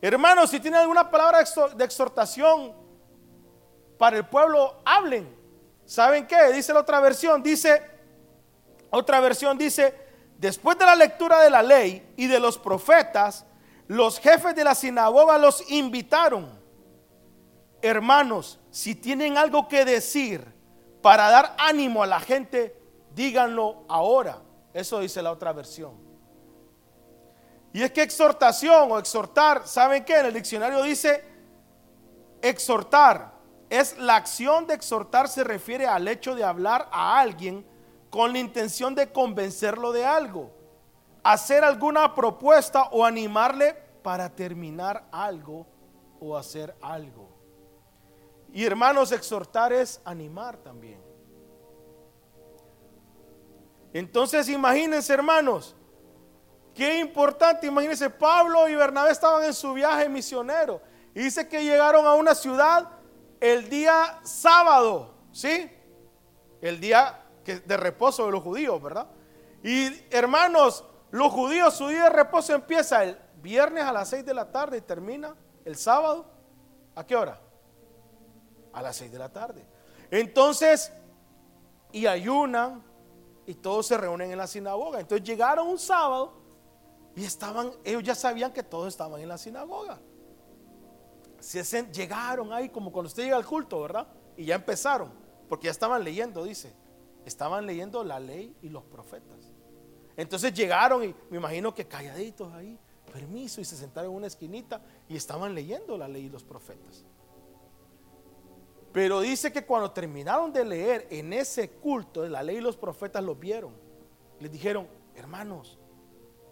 hermanos, 0.02 0.50
si 0.50 0.60
tienen 0.60 0.82
alguna 0.82 1.10
palabra 1.10 1.44
de 1.76 1.84
exhortación 1.84 2.76
para 3.98 4.18
el 4.18 4.26
pueblo, 4.26 4.76
hablen. 4.86 5.36
¿Saben 5.86 6.28
qué? 6.28 6.52
Dice 6.52 6.74
la 6.74 6.82
otra 6.82 7.00
versión, 7.00 7.42
dice, 7.42 7.97
otra 8.90 9.20
versión 9.20 9.58
dice, 9.58 9.94
después 10.38 10.78
de 10.78 10.86
la 10.86 10.96
lectura 10.96 11.42
de 11.42 11.50
la 11.50 11.62
ley 11.62 12.14
y 12.16 12.28
de 12.28 12.40
los 12.40 12.58
profetas, 12.58 13.46
los 13.88 14.20
jefes 14.20 14.56
de 14.56 14.64
la 14.64 14.76
sinagoga 14.76 15.38
los 15.38 15.70
invitaron. 15.72 16.58
Hermanos, 17.82 18.60
si 18.72 18.96
tienen 18.96 19.38
algo 19.38 19.68
que 19.68 19.86
decir 19.86 20.44
para 21.02 21.30
dar 21.30 21.56
ánimo 21.58 22.04
a 22.04 22.08
la 22.08 22.20
gente, 22.20 22.76
díganlo 23.14 23.86
ahora. 23.88 24.42
Eso 24.74 25.00
dice 25.00 25.22
la 25.22 25.32
otra 25.32 25.54
versión. 25.54 26.08
Y 27.74 27.84
es 27.84 27.92
que 27.92 28.02
exhortación 28.02 28.92
o 28.92 29.00
exhortar, 29.00 29.68
¿saben 29.68 30.04
qué? 30.04 30.20
En 30.20 30.28
el 30.28 30.34
diccionario 30.34 30.82
dice 30.84 31.24
exhortar. 32.42 33.34
Es 33.70 33.98
la 33.98 34.16
acción 34.16 34.66
de 34.66 34.74
exhortar 34.74 35.28
se 35.28 35.44
refiere 35.44 35.86
al 35.86 36.08
hecho 36.08 36.36
de 36.36 36.44
hablar 36.44 36.88
a 36.92 37.20
alguien 37.20 37.66
con 38.18 38.34
la 38.34 38.40
intención 38.40 38.96
de 38.96 39.12
convencerlo 39.12 39.92
de 39.92 40.04
algo, 40.04 40.50
hacer 41.24 41.64
alguna 41.64 42.16
propuesta 42.16 42.90
o 42.90 43.06
animarle 43.06 43.76
para 44.02 44.28
terminar 44.28 45.08
algo 45.12 45.68
o 46.20 46.36
hacer 46.36 46.76
algo. 46.82 47.30
Y 48.52 48.66
hermanos, 48.66 49.12
exhortar 49.12 49.72
es 49.72 50.02
animar 50.04 50.58
también. 50.58 51.00
Entonces 53.94 54.50
imagínense 54.50 55.14
hermanos, 55.14 55.76
qué 56.74 56.98
importante, 56.98 57.68
imagínense, 57.68 58.10
Pablo 58.10 58.68
y 58.68 58.74
Bernabé 58.74 59.12
estaban 59.12 59.44
en 59.44 59.54
su 59.54 59.74
viaje 59.74 60.10
misionero 60.10 60.82
y 61.14 61.22
dice 61.22 61.48
que 61.48 61.64
llegaron 61.64 62.04
a 62.08 62.16
una 62.16 62.34
ciudad 62.34 62.90
el 63.40 63.70
día 63.70 64.20
sábado, 64.24 65.14
¿sí? 65.32 65.72
El 66.60 66.80
día 66.80 67.24
de 67.56 67.78
reposo 67.78 68.26
de 68.26 68.32
los 68.32 68.44
judíos, 68.44 68.82
¿verdad? 68.82 69.08
Y 69.64 69.90
hermanos, 70.12 70.84
los 71.12 71.32
judíos, 71.32 71.74
su 71.74 71.88
día 71.88 72.04
de 72.04 72.10
reposo 72.10 72.54
empieza 72.54 73.04
el 73.04 73.18
viernes 73.42 73.84
a 73.84 73.92
las 73.92 74.10
6 74.10 74.26
de 74.26 74.34
la 74.34 74.52
tarde 74.52 74.78
y 74.78 74.82
termina 74.82 75.36
el 75.66 75.76
sábado. 75.76 76.26
¿A 76.96 77.06
qué 77.06 77.16
hora? 77.16 77.40
A 78.74 78.82
las 78.82 78.96
6 78.98 79.12
de 79.12 79.20
la 79.20 79.30
tarde. 79.30 79.66
Entonces, 80.12 80.92
y 81.92 82.06
ayunan, 82.06 82.84
y 83.46 83.56
todos 83.56 83.88
se 83.88 83.98
reúnen 83.98 84.32
en 84.32 84.38
la 84.38 84.48
sinagoga. 84.48 85.00
Entonces 85.00 85.26
llegaron 85.26 85.68
un 85.68 85.80
sábado 85.80 86.34
y 87.16 87.24
estaban, 87.24 87.72
ellos 87.84 88.04
ya 88.04 88.14
sabían 88.14 88.52
que 88.52 88.62
todos 88.62 88.90
estaban 88.90 89.22
en 89.22 89.30
la 89.30 89.38
sinagoga. 89.38 90.00
Se, 91.40 91.64
llegaron 91.92 92.52
ahí 92.52 92.70
como 92.70 92.92
cuando 92.92 93.08
usted 93.08 93.24
llega 93.24 93.38
al 93.38 93.46
culto, 93.46 93.82
¿verdad? 93.82 94.08
Y 94.36 94.46
ya 94.46 94.56
empezaron, 94.56 95.12
porque 95.48 95.66
ya 95.66 95.72
estaban 95.72 96.04
leyendo, 96.04 96.44
dice. 96.44 96.74
Estaban 97.28 97.66
leyendo 97.66 98.06
la 98.06 98.22
ley 98.22 98.56
y 98.62 98.70
los 98.70 98.86
profetas. 98.86 99.52
Entonces 100.16 100.54
llegaron 100.54 101.04
y 101.04 101.14
me 101.30 101.38
imagino 101.38 101.74
que 101.74 101.86
calladitos 101.86 102.54
ahí, 102.54 102.80
permiso, 103.12 103.60
y 103.60 103.66
se 103.66 103.76
sentaron 103.76 104.12
en 104.12 104.18
una 104.18 104.28
esquinita 104.28 104.82
y 105.10 105.18
estaban 105.18 105.54
leyendo 105.54 105.98
la 105.98 106.08
ley 106.08 106.28
y 106.28 106.30
los 106.30 106.46
profetas. 106.46 107.04
Pero 108.94 109.20
dice 109.20 109.52
que 109.52 109.66
cuando 109.66 109.92
terminaron 109.92 110.54
de 110.54 110.64
leer 110.64 111.06
en 111.12 111.34
ese 111.34 111.70
culto 111.70 112.22
de 112.22 112.30
la 112.30 112.42
ley, 112.42 112.62
los 112.62 112.78
profetas 112.78 113.22
lo 113.22 113.36
vieron. 113.36 113.74
Les 114.40 114.50
dijeron, 114.50 114.88
hermanos, 115.14 115.78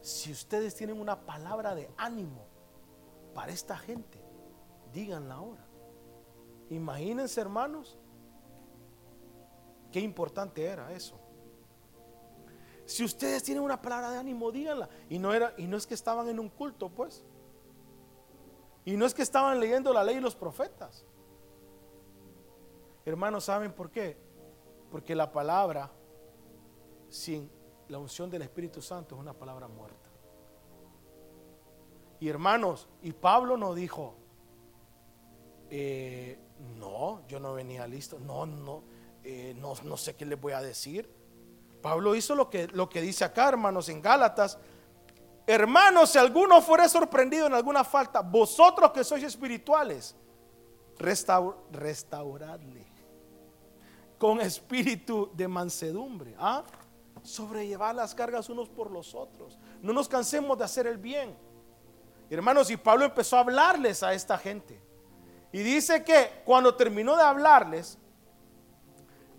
si 0.01 0.33
ustedes 0.33 0.75
tienen 0.75 0.99
una 0.99 1.25
palabra 1.25 1.73
de 1.73 1.89
ánimo 1.95 2.45
para 3.33 3.53
esta 3.53 3.77
gente, 3.77 4.21
díganla 4.91 5.35
ahora. 5.35 5.65
Imagínense, 6.69 7.39
hermanos, 7.39 7.97
qué 9.95 10.01
importante 10.01 10.61
era 10.61 10.91
eso. 10.91 11.17
Si 12.83 13.01
ustedes 13.01 13.41
tienen 13.43 13.63
una 13.63 13.81
palabra 13.81 14.11
de 14.11 14.17
ánimo, 14.17 14.51
díganla. 14.51 14.89
Y 15.07 15.17
no 15.17 15.33
era 15.33 15.53
y 15.57 15.67
no 15.67 15.77
es 15.77 15.87
que 15.87 15.93
estaban 15.93 16.27
en 16.27 16.37
un 16.37 16.49
culto, 16.49 16.89
pues. 16.89 17.23
Y 18.83 18.97
no 18.97 19.05
es 19.05 19.13
que 19.13 19.21
estaban 19.21 19.57
leyendo 19.57 19.93
la 19.93 20.03
ley 20.03 20.17
y 20.17 20.19
los 20.19 20.35
profetas. 20.35 21.05
Hermanos, 23.05 23.45
¿saben 23.45 23.71
por 23.71 23.89
qué? 23.89 24.17
Porque 24.91 25.15
la 25.15 25.31
palabra 25.31 25.89
sin 27.07 27.49
la 27.87 27.97
unción 27.97 28.29
del 28.29 28.41
Espíritu 28.41 28.81
Santo 28.81 29.15
es 29.15 29.21
una 29.21 29.33
palabra 29.33 29.69
muerta. 29.69 30.09
Y 32.19 32.27
hermanos, 32.27 32.89
y 33.01 33.13
Pablo 33.13 33.55
no 33.55 33.73
dijo, 33.73 34.15
eh, 35.69 36.37
no, 36.75 37.25
yo 37.29 37.39
no 37.39 37.53
venía 37.53 37.87
listo, 37.87 38.19
no, 38.19 38.45
no, 38.45 38.83
eh, 39.25 39.55
no, 39.57 39.73
no 39.83 39.97
sé 39.97 40.15
qué 40.15 40.25
les 40.25 40.39
voy 40.39 40.53
a 40.53 40.61
decir. 40.61 41.09
Pablo 41.81 42.15
hizo 42.15 42.35
lo 42.35 42.49
que, 42.49 42.67
lo 42.67 42.87
que 42.87 43.01
dice 43.01 43.25
acá, 43.25 43.49
hermanos, 43.49 43.89
en 43.89 44.01
Gálatas. 44.01 44.57
Hermanos, 45.47 46.11
si 46.11 46.17
alguno 46.17 46.61
fuere 46.61 46.87
sorprendido 46.87 47.47
en 47.47 47.53
alguna 47.53 47.83
falta, 47.83 48.21
vosotros 48.21 48.91
que 48.91 49.03
sois 49.03 49.23
espirituales, 49.23 50.15
restauradle 50.97 52.85
con 54.17 54.41
espíritu 54.41 55.31
de 55.33 55.47
mansedumbre. 55.47 56.35
¿ah? 56.39 56.63
Sobrellevar 57.23 57.95
las 57.95 58.15
cargas 58.15 58.49
unos 58.49 58.69
por 58.69 58.91
los 58.91 59.13
otros. 59.13 59.57
No 59.81 59.93
nos 59.93 60.07
cansemos 60.07 60.57
de 60.57 60.63
hacer 60.63 60.87
el 60.87 60.97
bien. 60.97 61.35
Hermanos, 62.29 62.69
y 62.71 62.77
Pablo 62.77 63.05
empezó 63.05 63.37
a 63.37 63.41
hablarles 63.41 64.03
a 64.03 64.13
esta 64.13 64.37
gente. 64.37 64.81
Y 65.51 65.59
dice 65.59 66.03
que 66.03 66.41
cuando 66.43 66.75
terminó 66.75 67.15
de 67.15 67.23
hablarles, 67.23 67.97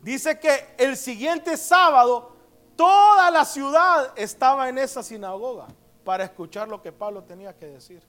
dice 0.06 0.38
que 0.38 0.68
el 0.78 0.96
siguiente 0.96 1.56
sábado 1.56 2.30
toda 2.76 3.28
la 3.28 3.44
ciudad 3.44 4.16
estaba 4.16 4.68
en 4.68 4.78
esa 4.78 5.02
sinagoga 5.02 5.66
para 6.04 6.22
escuchar 6.22 6.68
lo 6.68 6.80
que 6.80 6.92
Pablo 6.92 7.24
tenía 7.24 7.56
que 7.56 7.66
decir. 7.66 8.00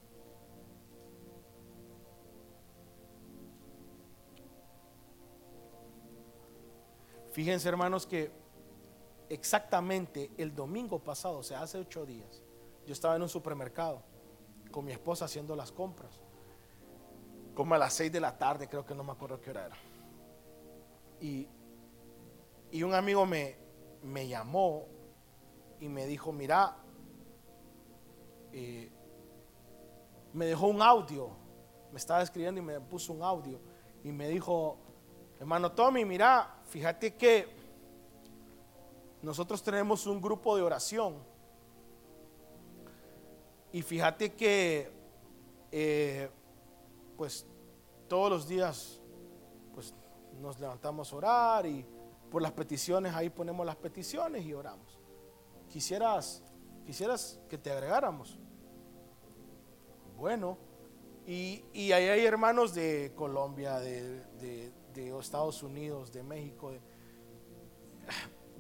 Fíjense 7.32 7.68
hermanos 7.68 8.06
que 8.06 8.32
exactamente 9.28 10.30
el 10.38 10.54
domingo 10.54 11.00
pasado, 11.00 11.40
o 11.40 11.44
sea, 11.44 11.64
hace 11.64 11.80
ocho 11.80 12.06
días, 12.06 12.44
yo 12.86 12.94
estaba 12.94 13.16
en 13.16 13.24
un 13.24 13.30
supermercado 13.30 14.04
con 14.70 14.86
mi 14.86 14.92
esposa 14.92 15.26
haciendo 15.26 15.56
las 15.56 15.72
compras, 15.72 16.20
como 17.56 17.74
a 17.74 17.80
las 17.80 17.94
seis 17.94 18.12
de 18.12 18.20
la 18.20 18.38
tarde, 18.38 18.70
creo 18.70 18.86
que 18.86 18.94
no 18.94 19.04
me 19.04 19.14
acuerdo 19.14 19.42
qué 19.42 19.50
hora 19.50 19.66
era. 19.66 19.78
Y, 21.20 21.48
y 22.72 22.84
un 22.84 22.94
amigo 22.94 23.26
me, 23.26 23.56
me 24.04 24.28
llamó 24.28 24.86
y 25.80 25.88
me 25.90 26.06
dijo, 26.06 26.32
mira, 26.32 26.78
eh, 28.52 28.92
me 30.34 30.46
dejó 30.46 30.68
un 30.68 30.82
audio, 30.82 31.30
me 31.92 31.98
estaba 31.98 32.22
escribiendo 32.22 32.62
y 32.62 32.64
me 32.64 32.80
puso 32.80 33.14
un 33.14 33.24
audio 33.24 33.60
y 34.04 34.12
me 34.12 34.28
dijo, 34.30 34.78
hermano 35.40 35.72
Tommy, 35.72 36.06
mira, 36.06 36.58
Fíjate 36.68 37.16
que 37.16 37.48
nosotros 39.22 39.64
tenemos 39.64 40.06
un 40.06 40.22
grupo 40.22 40.58
de 40.58 40.64
oración. 40.64 41.16
Y 43.72 43.82
fíjate 43.82 44.34
que, 44.34 44.92
eh, 45.72 46.30
pues, 47.16 47.46
todos 48.08 48.30
los 48.30 48.48
días, 48.48 49.02
pues, 49.74 49.94
nos 50.42 50.60
levantamos 50.60 51.12
a 51.12 51.16
orar 51.16 51.66
y 51.66 51.86
por 52.30 52.42
las 52.42 52.52
peticiones 52.52 53.14
ahí 53.14 53.30
ponemos 53.30 53.66
las 53.66 53.76
peticiones 53.76 54.46
y 54.46 54.54
oramos. 54.54 55.00
Quisieras, 55.70 56.44
quisieras 56.86 57.40
que 57.50 57.58
te 57.58 57.72
agregáramos. 57.72 58.40
Bueno, 60.18 60.58
y, 61.26 61.64
y 61.74 61.92
ahí 61.92 62.08
hay 62.08 62.26
hermanos 62.26 62.74
de 62.74 63.14
Colombia, 63.16 63.80
de, 63.80 64.24
de 64.94 65.20
Estados 65.20 65.62
Unidos, 65.64 66.12
de 66.12 66.24
México. 66.24 66.72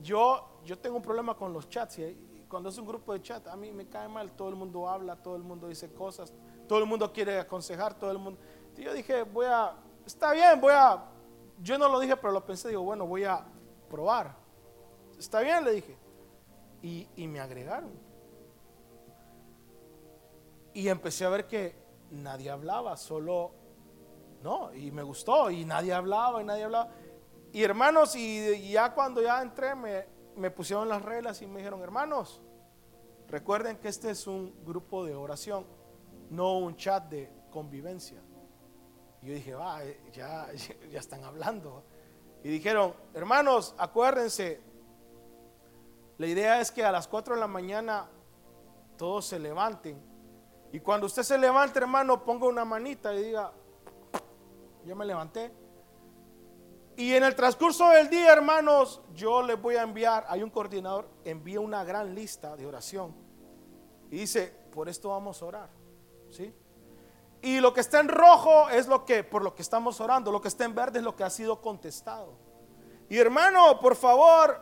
Yo, 0.01 0.59
yo 0.63 0.77
tengo 0.77 0.97
un 0.97 1.01
problema 1.01 1.35
con 1.35 1.51
los 1.51 1.67
chats. 1.67 1.99
Y 1.99 2.45
cuando 2.47 2.69
es 2.69 2.77
un 2.77 2.85
grupo 2.85 3.13
de 3.13 3.21
chat, 3.21 3.47
a 3.47 3.55
mí 3.55 3.71
me 3.71 3.87
cae 3.87 4.07
mal. 4.07 4.31
Todo 4.33 4.49
el 4.49 4.55
mundo 4.55 4.87
habla, 4.87 5.15
todo 5.15 5.35
el 5.35 5.43
mundo 5.43 5.67
dice 5.67 5.91
cosas, 5.91 6.33
todo 6.67 6.79
el 6.79 6.85
mundo 6.85 7.11
quiere 7.11 7.39
aconsejar, 7.39 7.97
todo 7.97 8.11
el 8.11 8.19
mundo. 8.19 8.39
Y 8.77 8.83
yo 8.83 8.93
dije, 8.93 9.23
voy 9.23 9.47
a, 9.47 9.75
está 10.05 10.33
bien, 10.33 10.61
voy 10.61 10.73
a, 10.73 11.03
yo 11.61 11.77
no 11.77 11.89
lo 11.89 11.99
dije, 11.99 12.15
pero 12.15 12.31
lo 12.31 12.45
pensé, 12.45 12.69
digo, 12.69 12.83
bueno, 12.83 13.07
voy 13.07 13.23
a 13.23 13.43
probar. 13.89 14.35
Está 15.17 15.41
bien, 15.41 15.63
le 15.63 15.71
dije. 15.71 15.97
Y, 16.81 17.07
y 17.15 17.27
me 17.27 17.39
agregaron. 17.39 17.91
Y 20.73 20.89
empecé 20.89 21.25
a 21.25 21.29
ver 21.29 21.47
que 21.47 21.75
nadie 22.11 22.49
hablaba, 22.49 22.95
solo 22.97 23.51
no, 24.43 24.73
y 24.73 24.91
me 24.91 25.01
gustó, 25.01 25.49
y 25.49 25.65
nadie 25.65 25.93
hablaba, 25.93 26.41
y 26.41 26.45
nadie 26.45 26.63
hablaba. 26.63 26.91
Y 27.51 27.63
hermanos, 27.63 28.15
y 28.15 28.71
ya 28.71 28.93
cuando 28.93 29.21
ya 29.21 29.41
entré, 29.41 29.73
me, 29.73 30.05
me 30.37 30.51
pusieron 30.51 30.87
las 30.87 31.01
reglas 31.01 31.41
y 31.41 31.47
me 31.47 31.57
dijeron, 31.57 31.81
hermanos, 31.81 32.41
recuerden 33.27 33.77
que 33.77 33.87
este 33.87 34.11
es 34.11 34.27
un 34.27 34.63
grupo 34.63 35.03
de 35.03 35.15
oración, 35.15 35.65
no 36.29 36.59
un 36.59 36.75
chat 36.77 37.09
de 37.09 37.31
convivencia. 37.49 38.21
Y 39.21 39.27
yo 39.27 39.33
dije, 39.33 39.55
va, 39.55 39.83
eh, 39.83 39.99
ya, 40.13 40.47
ya 40.91 40.99
están 40.99 41.23
hablando. 41.23 41.83
Y 42.43 42.49
dijeron, 42.49 42.93
hermanos, 43.13 43.75
acuérdense, 43.77 44.61
la 46.17 46.27
idea 46.27 46.61
es 46.61 46.71
que 46.71 46.83
a 46.83 46.91
las 46.91 47.07
4 47.07 47.35
de 47.35 47.39
la 47.39 47.47
mañana 47.47 48.09
todos 48.97 49.25
se 49.25 49.39
levanten. 49.39 50.01
Y 50.71 50.79
cuando 50.79 51.05
usted 51.07 51.23
se 51.23 51.37
levante, 51.37 51.79
hermano, 51.79 52.23
ponga 52.23 52.47
una 52.47 52.65
manita 52.65 53.13
y 53.13 53.23
diga, 53.23 53.51
yo 54.85 54.95
me 54.95 55.05
levanté. 55.05 55.51
Y 56.95 57.13
en 57.13 57.23
el 57.23 57.35
transcurso 57.35 57.89
del 57.89 58.09
día, 58.09 58.33
hermanos, 58.33 59.01
yo 59.13 59.43
les 59.43 59.61
voy 59.61 59.75
a 59.75 59.83
enviar, 59.83 60.25
hay 60.27 60.41
un 60.41 60.49
coordinador, 60.49 61.07
envía 61.23 61.59
una 61.59 61.83
gran 61.83 62.15
lista 62.15 62.55
de 62.57 62.65
oración. 62.65 63.15
Y 64.09 64.17
dice, 64.17 64.53
por 64.71 64.89
esto 64.89 65.09
vamos 65.09 65.41
a 65.41 65.45
orar. 65.45 65.69
¿Sí? 66.31 66.53
Y 67.41 67.59
lo 67.59 67.73
que 67.73 67.81
está 67.81 67.99
en 67.99 68.07
rojo 68.07 68.69
es 68.69 68.87
lo 68.87 69.05
que, 69.05 69.23
por 69.23 69.43
lo 69.43 69.53
que 69.53 69.61
estamos 69.61 70.01
orando. 70.01 70.31
Lo 70.31 70.41
que 70.41 70.47
está 70.47 70.65
en 70.65 70.73
verde 70.73 70.99
es 70.99 71.05
lo 71.05 71.15
que 71.15 71.23
ha 71.23 71.29
sido 71.29 71.61
contestado. 71.61 72.33
Y 73.09 73.17
hermano, 73.17 73.79
por 73.79 73.95
favor, 73.95 74.59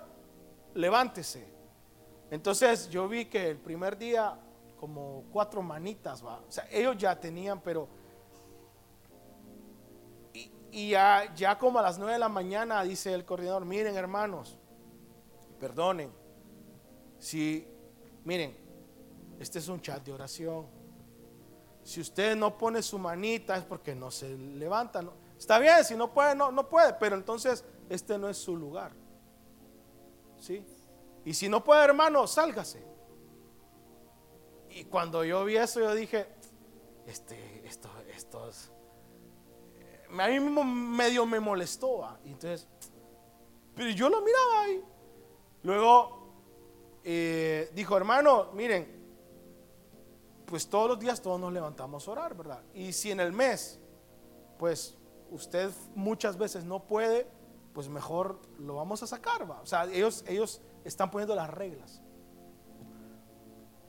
levántese. 0.74 1.54
Entonces 2.30 2.90
yo 2.90 3.08
vi 3.08 3.26
que 3.26 3.52
el 3.52 3.58
primer 3.58 3.98
día, 3.98 4.38
como 4.78 5.24
cuatro 5.32 5.62
manitas, 5.62 6.24
¿va? 6.26 6.42
o 6.48 6.52
sea, 6.52 6.68
ellos 6.70 6.98
ya 6.98 7.20
tenían, 7.20 7.62
pero 7.62 7.88
y 10.76 10.90
ya, 10.90 11.34
ya 11.34 11.58
como 11.58 11.80
a 11.80 11.82
las 11.82 11.98
9 11.98 12.12
de 12.12 12.20
la 12.20 12.28
mañana 12.28 12.84
dice 12.84 13.14
el 13.14 13.24
coordinador, 13.24 13.64
miren 13.64 13.96
hermanos, 13.96 14.58
perdonen, 15.58 16.12
si, 17.18 17.66
miren, 18.26 18.58
este 19.40 19.60
es 19.60 19.70
un 19.70 19.80
chat 19.80 20.04
de 20.04 20.12
oración. 20.12 20.68
Si 21.86 22.02
usted 22.02 22.36
no 22.36 22.58
pone 22.58 22.82
su 22.82 23.00
manita 23.00 23.56
es 23.56 23.64
porque 23.64 23.96
no 23.96 24.10
se 24.10 24.36
levanta. 24.36 25.02
Está 25.38 25.60
bien, 25.60 25.86
si 25.86 25.96
no 25.96 26.12
puede, 26.12 26.36
no, 26.36 26.52
no 26.52 26.68
puede, 26.68 26.94
pero 26.94 27.16
entonces 27.16 27.64
este 27.88 28.18
no 28.18 28.28
es 28.28 28.38
su 28.38 28.58
lugar. 28.58 28.92
¿Sí? 30.40 30.66
Y 31.24 31.34
si 31.34 31.48
no 31.48 31.64
puede, 31.64 31.86
hermano, 31.86 32.26
sálgase. 32.26 32.84
Y 34.72 34.86
cuando 34.86 35.24
yo 35.24 35.46
vi 35.46 35.58
eso, 35.58 35.80
yo 35.80 35.94
dije, 35.94 36.28
este, 37.06 37.66
esto, 37.66 37.88
estos 38.14 38.72
a 40.20 40.28
mí 40.28 40.40
mismo 40.40 40.64
medio 40.64 41.26
me 41.26 41.40
molestó. 41.40 42.18
entonces, 42.26 42.68
pero 43.76 43.90
yo 43.92 44.10
lo 44.10 44.22
miraba 44.22 44.62
ahí. 44.62 44.84
Luego 45.64 46.34
eh, 47.04 47.70
dijo, 47.74 47.98
hermano, 47.98 48.52
miren, 48.54 49.05
pues 50.46 50.70
todos 50.70 50.90
los 50.90 51.00
días 51.00 51.22
todos 51.22 51.40
nos 51.40 51.52
levantamos 51.52 52.08
a 52.08 52.12
orar, 52.12 52.36
¿verdad? 52.36 52.62
Y 52.74 52.94
si 52.94 53.12
en 53.12 53.20
el 53.20 53.32
mes, 53.32 53.80
pues 54.58 54.96
usted 55.32 55.72
muchas 55.96 56.38
veces 56.38 56.64
no 56.64 56.86
puede, 56.86 57.28
pues 57.74 57.90
mejor 57.90 58.40
lo 58.60 58.76
vamos 58.76 59.02
a 59.04 59.08
sacar, 59.08 59.50
¿va? 59.50 59.62
O 59.62 59.66
sea, 59.66 59.86
ellos, 59.86 60.24
ellos 60.28 60.62
están 60.84 61.10
poniendo 61.10 61.36
las 61.36 61.50
reglas. 61.50 62.02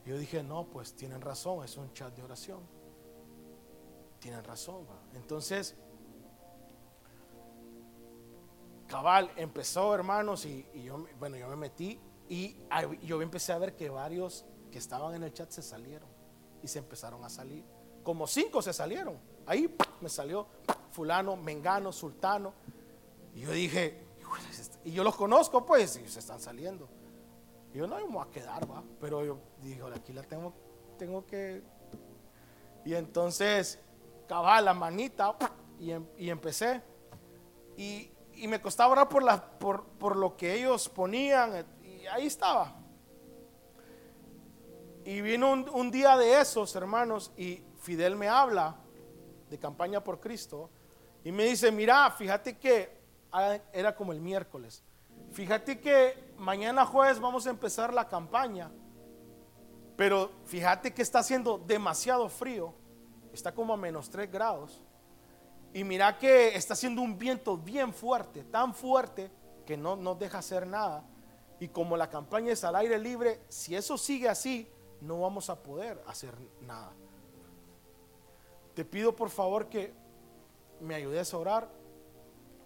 Yo 0.05 0.17
dije, 0.17 0.43
no, 0.43 0.67
pues 0.67 0.95
tienen 0.95 1.21
razón, 1.21 1.65
es 1.65 1.77
un 1.77 1.93
chat 1.93 2.15
de 2.15 2.23
oración. 2.23 2.61
Tienen 4.19 4.43
razón, 4.45 4.87
¿va? 4.89 4.99
Entonces, 5.15 5.77
cabal, 8.87 9.31
empezó, 9.37 9.95
hermanos, 9.95 10.47
y, 10.47 10.67
yo, 10.83 11.07
bueno, 11.19 11.37
yo 11.37 11.49
me 11.49 11.57
metí 11.57 12.01
y 12.29 12.57
yo 13.03 13.21
empecé 13.21 13.53
a 13.53 13.59
ver 13.59 13.77
que 13.77 13.91
varios 13.91 14.47
que 14.71 14.79
estaban 14.79 15.15
en 15.15 15.23
el 15.23 15.33
chat 15.33 15.51
se 15.51 15.63
salieron 15.63 16.16
y 16.63 16.69
se 16.69 16.79
empezaron 16.79 17.25
a 17.25 17.29
salir. 17.29 17.65
Como 18.03 18.27
cinco 18.27 18.63
se 18.63 18.73
salieron. 18.73 19.19
Ahí 19.47 19.75
me 20.01 20.09
salió 20.09 20.47
fulano, 20.91 21.37
mengano, 21.37 21.93
sultano. 21.93 22.55
Y 23.35 23.41
yo 23.41 23.53
dije, 23.53 24.07
y 24.85 24.93
yo 24.93 25.05
los 25.05 25.17
conozco 25.17 25.67
pues, 25.67 25.97
y 25.97 26.09
se 26.09 26.21
están 26.21 26.41
saliendo. 26.41 26.89
Y 27.75 27.79
yo 27.79 27.87
no 27.87 27.97
me 27.97 28.05
voy 28.05 28.25
a 28.27 28.31
quedar, 28.31 28.71
va. 28.71 28.83
Pero 29.01 29.25
yo 29.25 29.39
dije, 29.61 29.83
aquí 29.95 30.13
la 30.13 30.23
tengo, 30.23 30.55
tengo 30.99 31.27
que. 31.27 31.63
Y 32.85 32.95
entonces, 32.95 33.81
cabal, 34.29 34.65
la 34.65 34.75
manita, 34.75 35.37
y, 35.79 35.91
em, 35.91 36.07
y 36.17 36.31
empecé. 36.31 36.83
Y, 37.77 38.13
me 38.47 38.61
costaba 38.61 38.93
orar 38.93 39.09
por, 39.59 39.85
por, 39.85 40.17
lo 40.17 40.37
que 40.37 40.55
ellos 40.55 40.89
ponían. 40.89 41.67
Y 41.83 42.07
ahí 42.07 42.27
estaba. 42.27 42.77
Y 45.07 45.21
vino 45.21 45.53
un, 45.53 45.91
día 45.93 46.17
de 46.17 46.41
esos, 46.41 46.75
hermanos, 46.75 47.31
y 47.37 47.63
Fidel 47.81 48.17
me 48.17 48.27
habla 48.29 48.75
de 49.49 49.57
campaña 49.57 50.03
por 50.03 50.19
Cristo 50.19 50.69
y 51.23 51.31
me 51.31 51.45
dice, 51.45 51.71
mira, 51.71 52.11
fíjate 52.11 52.59
que 52.59 52.91
ah, 53.31 53.57
era 53.73 53.95
como 53.95 54.11
el 54.11 54.21
miércoles, 54.21 54.83
fíjate 55.31 55.79
que 55.79 56.35
mañana 56.39 56.85
jueves 56.85 57.21
vamos 57.21 57.47
a 57.47 57.51
empezar 57.51 57.95
la 57.95 58.09
campaña, 58.09 58.69
pero 59.95 60.33
fíjate 60.45 60.93
que 60.93 61.03
está 61.03 61.21
haciendo 61.21 61.57
demasiado 61.57 62.29
frío, 62.29 62.75
está 63.33 63.55
como 63.55 63.75
a 63.75 63.77
menos 63.77 64.11
3 64.11 64.29
grados, 64.29 64.83
y 65.73 65.85
mira 65.85 66.19
que 66.19 66.57
está 66.57 66.75
haciendo 66.75 67.01
un 67.01 67.17
viento 67.17 67.57
bien 67.57 67.95
fuerte, 67.95 68.43
tan 68.43 68.75
fuerte 68.75 69.31
que 69.65 69.77
no 69.77 69.95
nos 69.95 70.19
deja 70.19 70.39
hacer 70.39 70.67
nada. 70.67 71.05
Y 71.61 71.69
como 71.69 71.97
la 71.97 72.11
campaña 72.11 72.53
es 72.53 72.65
al 72.65 72.75
aire 72.75 72.99
libre, 72.99 73.41
si 73.49 73.77
eso 73.77 73.97
sigue 73.97 74.29
así, 74.29 74.69
no 75.01 75.21
vamos 75.21 75.51
a 75.51 75.63
poder 75.63 76.03
hacer 76.07 76.35
nada. 76.61 76.93
Te 78.75 78.85
pido 78.85 79.15
por 79.15 79.31
favor 79.31 79.69
que 79.69 79.95
me 80.81 80.95
ayudes 80.95 81.33
a 81.33 81.39
orar. 81.39 81.71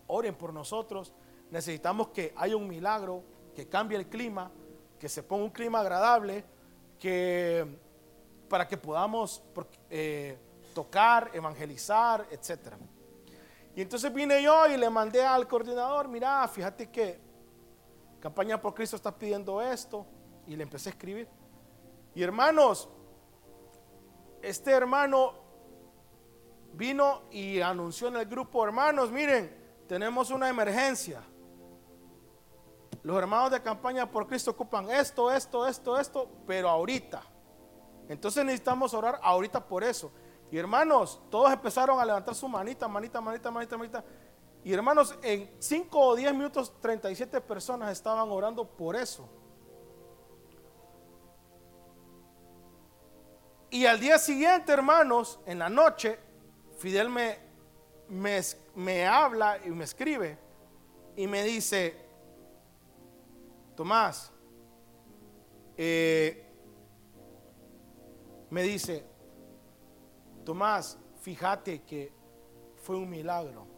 Oren 0.06 0.34
por 0.34 0.52
nosotros. 0.52 1.12
Necesitamos 1.50 2.08
que 2.08 2.32
haya 2.36 2.56
un 2.56 2.68
milagro, 2.68 3.22
que 3.54 3.68
cambie 3.68 3.98
el 3.98 4.08
clima, 4.08 4.50
que 4.98 5.08
se 5.08 5.22
ponga 5.22 5.44
un 5.44 5.50
clima 5.50 5.80
agradable, 5.80 6.44
que 6.98 7.66
para 8.48 8.66
que 8.66 8.76
podamos 8.76 9.42
eh, 9.88 10.38
tocar, 10.74 11.30
evangelizar, 11.32 12.26
etc. 12.30 12.74
Y 13.76 13.82
entonces 13.82 14.12
vine 14.12 14.42
yo 14.42 14.66
y 14.66 14.76
le 14.76 14.90
mandé 14.90 15.24
al 15.24 15.46
coordinador, 15.46 16.08
mira, 16.08 16.46
fíjate 16.48 16.90
que 16.90 17.30
Campaña 18.20 18.60
por 18.60 18.74
Cristo 18.74 18.96
está 18.96 19.16
pidiendo 19.16 19.60
esto. 19.62 20.06
Y 20.46 20.54
le 20.56 20.62
empecé 20.62 20.90
a 20.90 20.92
escribir. 20.92 21.28
Y 22.14 22.22
hermanos, 22.22 22.88
este 24.42 24.72
hermano 24.72 25.34
vino 26.72 27.22
y 27.30 27.60
anunció 27.60 28.08
en 28.08 28.16
el 28.16 28.26
grupo, 28.26 28.64
hermanos, 28.64 29.10
miren, 29.10 29.56
tenemos 29.86 30.30
una 30.30 30.48
emergencia. 30.48 31.22
Los 33.02 33.16
hermanos 33.16 33.50
de 33.50 33.62
campaña 33.62 34.10
por 34.10 34.26
Cristo 34.26 34.50
ocupan 34.50 34.90
esto, 34.90 35.30
esto, 35.32 35.66
esto, 35.66 35.98
esto, 35.98 36.28
pero 36.46 36.68
ahorita. 36.68 37.22
Entonces 38.08 38.44
necesitamos 38.44 38.92
orar 38.92 39.18
ahorita 39.22 39.66
por 39.66 39.84
eso. 39.84 40.10
Y 40.50 40.58
hermanos, 40.58 41.20
todos 41.30 41.52
empezaron 41.52 41.98
a 42.00 42.04
levantar 42.04 42.34
su 42.34 42.48
manita, 42.48 42.88
manita, 42.88 43.20
manita, 43.20 43.50
manita, 43.50 43.78
manita. 43.78 44.04
Y 44.64 44.72
hermanos, 44.72 45.16
en 45.22 45.50
5 45.58 45.98
o 45.98 46.16
10 46.16 46.34
minutos, 46.34 46.72
37 46.80 47.40
personas 47.40 47.92
estaban 47.92 48.28
orando 48.30 48.64
por 48.64 48.96
eso. 48.96 49.28
Y 53.72 53.86
al 53.86 54.00
día 54.00 54.18
siguiente, 54.18 54.72
hermanos, 54.72 55.38
en 55.46 55.60
la 55.60 55.68
noche, 55.68 56.18
Fidel 56.78 57.08
me, 57.08 57.38
me, 58.74 59.06
habla 59.06 59.58
y 59.64 59.70
me 59.70 59.84
escribe 59.84 60.36
y 61.14 61.28
me 61.28 61.44
dice, 61.44 61.94
Tomás, 63.76 64.32
eh, 65.76 66.44
me 68.50 68.64
dice, 68.64 69.04
Tomás, 70.44 70.98
fíjate 71.20 71.82
que 71.82 72.12
fue 72.82 72.96
un 72.96 73.08
milagro. 73.08 73.68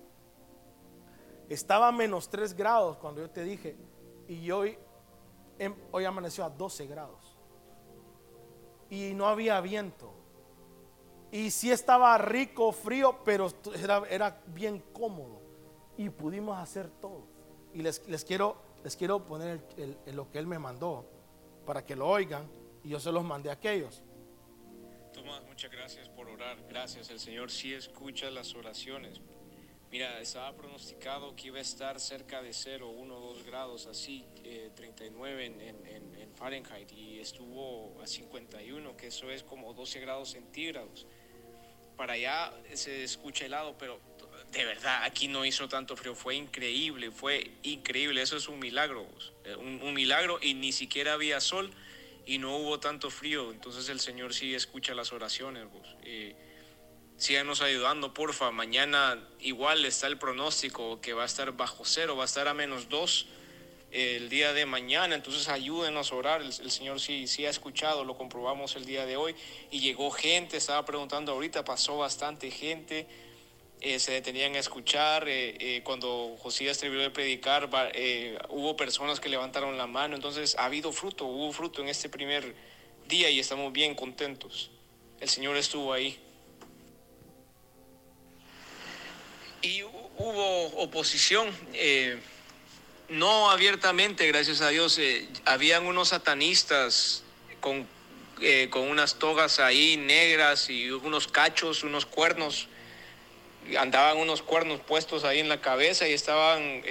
Estaba 1.51 1.89
a 1.89 1.93
menos 1.93 2.31
3 2.31 2.55
grados 2.55 2.97
cuando 2.97 3.21
yo 3.21 3.29
te 3.29 3.45
dije, 3.45 3.77
y 4.27 4.51
hoy, 4.51 4.79
em, 5.59 5.75
hoy 5.91 6.07
amaneció 6.07 6.47
a 6.47 6.49
12 6.49 6.87
grados 6.87 7.22
y 8.93 9.15
no 9.15 9.27
había 9.27 9.59
viento. 9.63 10.13
Y 11.31 11.51
sí 11.51 11.71
estaba 11.71 12.19
rico, 12.19 12.73
frío, 12.73 13.21
pero 13.25 13.51
era, 13.75 14.03
era 14.11 14.43
bien 14.49 14.85
cómodo. 14.93 15.41
Y 15.97 16.11
pudimos 16.11 16.59
hacer 16.59 16.91
todo. 17.01 17.23
Y 17.73 17.81
les, 17.81 18.07
les 18.07 18.23
quiero, 18.23 18.61
les 18.85 18.95
quiero 18.95 19.25
poner 19.25 19.65
lo 20.13 20.31
que 20.31 20.39
él 20.39 20.47
me 20.47 20.59
mandó 20.59 21.07
para 21.65 21.87
que 21.87 21.97
lo 21.97 22.07
oigan. 22.07 22.47
Y 22.85 22.91
yo 22.91 23.01
se 23.01 23.11
los 23.11 23.25
mandé 23.25 23.49
a 23.49 23.55
aquellos. 23.55 24.03
Tomás, 25.15 25.43
muchas 25.45 25.71
gracias 25.71 26.11
por 26.11 26.29
orar. 26.29 26.59
Gracias. 26.69 27.09
El 27.09 27.19
Señor 27.19 27.51
sí 27.51 27.73
escucha 27.73 28.31
las 28.31 28.55
oraciones. 28.55 29.23
Mira, 29.93 30.23
estaba 30.23 30.57
pronosticado 30.57 31.37
que 31.37 31.49
iba 31.49 31.59
a 31.59 31.61
estar 31.61 32.01
cerca 32.01 32.41
de 32.41 32.55
0, 32.55 32.89
1, 32.89 33.15
2 33.15 33.45
grados, 33.45 33.87
así, 33.87 34.25
39 34.75 35.45
eh, 35.45 35.75
en, 36.19 36.35
Fahrenheit, 36.35 36.91
y 36.93 37.21
estuvo 37.21 38.01
a 38.03 38.07
51, 38.07 38.97
que 38.97 39.09
eso 39.09 39.31
es 39.31 39.43
como 39.43 39.75
12 39.75 40.01
grados 40.01 40.31
centígrados. 40.31 41.07
Para 41.95 42.15
allá 42.15 42.55
se 42.73 43.05
escucha 43.05 43.45
helado, 43.45 43.77
pero 43.77 44.01
de 44.51 44.65
verdad, 44.65 45.05
aquí 45.05 45.29
no 45.29 45.45
hizo 45.45 45.69
tanto 45.69 45.95
frío, 45.95 46.15
fue 46.15 46.37
increíble, 46.37 47.11
fue 47.11 47.51
increíble, 47.63 48.23
eso 48.23 48.39
es 48.39 48.49
un 48.49 48.61
milagro, 48.61 49.07
eh, 49.45 49.55
un, 49.57 49.93
milagro, 49.93 50.39
y 50.41 50.55
ni 50.55 50.73
siquiera 50.73 51.13
había 51.13 51.39
sol 51.39 51.71
y 52.25 52.39
no 52.39 52.57
hubo 52.57 52.81
tanto 52.81 53.11
frío, 53.11 53.51
entonces 53.53 53.91
el 53.91 54.01
Señor 54.01 54.33
sí 54.33 54.55
escucha 54.55 54.95
las 54.95 55.13
oraciones. 55.13 55.71
Vos. 55.71 55.97
Eh, 56.03 56.35
síganos 57.23 57.63
ayudando, 57.63 58.13
porfa. 58.13 58.51
Mañana 58.51 59.19
igual 59.41 59.85
está 59.85 60.09
el 60.09 60.19
pronóstico 60.19 61.01
que 61.01 61.13
va 61.13 61.23
a 61.23 61.27
estar 61.27 61.53
bajo 61.53 61.85
cero, 61.85 62.17
va 62.17 62.25
a 62.25 62.27
estar 62.27 62.49
a 62.49 62.55
menos 62.55 62.89
dos 62.89 63.27
el 63.93 64.31
día 64.31 64.55
de 64.55 64.65
mañana, 64.65 65.15
entonces 65.15 65.49
ayúdenos 65.49 66.11
a 66.11 66.17
orar. 66.17 66.43
El, 66.43 66.71
Señor 66.71 66.99
sí, 66.99 67.27
sí 67.27 67.47
ha 67.47 67.51
escuchado, 67.51 68.05
lo 68.05 68.17
comprobamos 68.17 68.75
el 68.75 68.87
día 68.87 69.07
de 69.07 69.17
hoy. 69.17 69.37
Y 69.71 69.81
llegó 69.81 70.11
gente, 70.11 70.57
estaba 70.57 70.85
preguntando 70.85 71.33
ahorita, 71.33 71.65
pasó 71.65 71.99
bastante 71.99 72.51
gente. 72.51 73.07
Eh, 73.81 73.99
se 74.01 74.13
detenían 74.13 74.57
a 74.57 74.59
escuchar. 74.59 75.29
Eh, 75.29 75.57
eh, 75.61 75.83
cuando 75.85 76.37
Josías 76.41 76.79
terminó 76.79 77.03
de 77.03 77.11
predicar, 77.11 77.69
hubo 78.49 78.77
personas 78.77 79.21
que 79.21 79.29
levantaron 79.29 79.79
la 79.79 79.87
mano. 79.87 80.17
Entonces 80.17 80.57
ha 80.59 80.65
habido 80.65 80.91
fruto, 80.91 81.27
hubo 81.27 81.53
fruto 81.53 81.83
en 81.83 81.89
este 81.89 82.09
primer 82.09 82.55
día 83.07 83.31
y 83.31 83.39
estamos 83.39 83.73
bien 83.73 83.95
contentos. 83.95 84.71
El 85.21 85.29
Señor 85.29 85.57
estuvo 85.57 85.93
ahí. 85.93 86.19
Y 89.63 89.83
hubo 89.83 90.67
oposición, 90.77 91.49
eh, 91.73 92.19
no 93.09 93.51
abiertamente, 93.51 94.27
gracias 94.27 94.61
a 94.61 94.69
Dios, 94.69 94.99
eh, 94.99 95.29
habían 95.45 95.87
unos 95.87 96.09
satanistas 96.09 97.23
con, 97.61 97.87
eh, 98.41 98.69
con 98.71 98.83
unas 98.83 99.19
togas 99.19 99.61
ahí 99.61 99.97
negras 99.97 100.69
y 100.69 100.91
unos 100.91 101.29
cachos, 101.29 101.85
unos 101.85 102.07
cuernos, 102.07 102.69
andaban 103.79 104.19
unos 104.19 104.43
cuernos 104.43 104.81
puestos 104.81 105.23
ahí 105.23 105.39
en 105.39 105.49
la 105.49 105.61
cabeza 105.61 106.09
y 106.09 106.13
estaban 106.13 106.83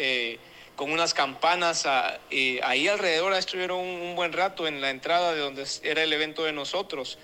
con 0.78 0.90
unas 0.90 1.14
campanas 1.14 1.86
ahí 1.86 2.88
alrededor, 2.88 3.34
estuvieron 3.34 3.80
un 3.80 4.16
buen 4.16 4.32
rato 4.32 4.68
en 4.68 4.80
la 4.80 4.90
entrada 4.90 5.34
de 5.34 5.42
donde 5.42 5.66
era 5.84 6.02
el 6.02 6.14
evento 6.14 6.46
de 6.46 6.54
nosotros 6.54 7.18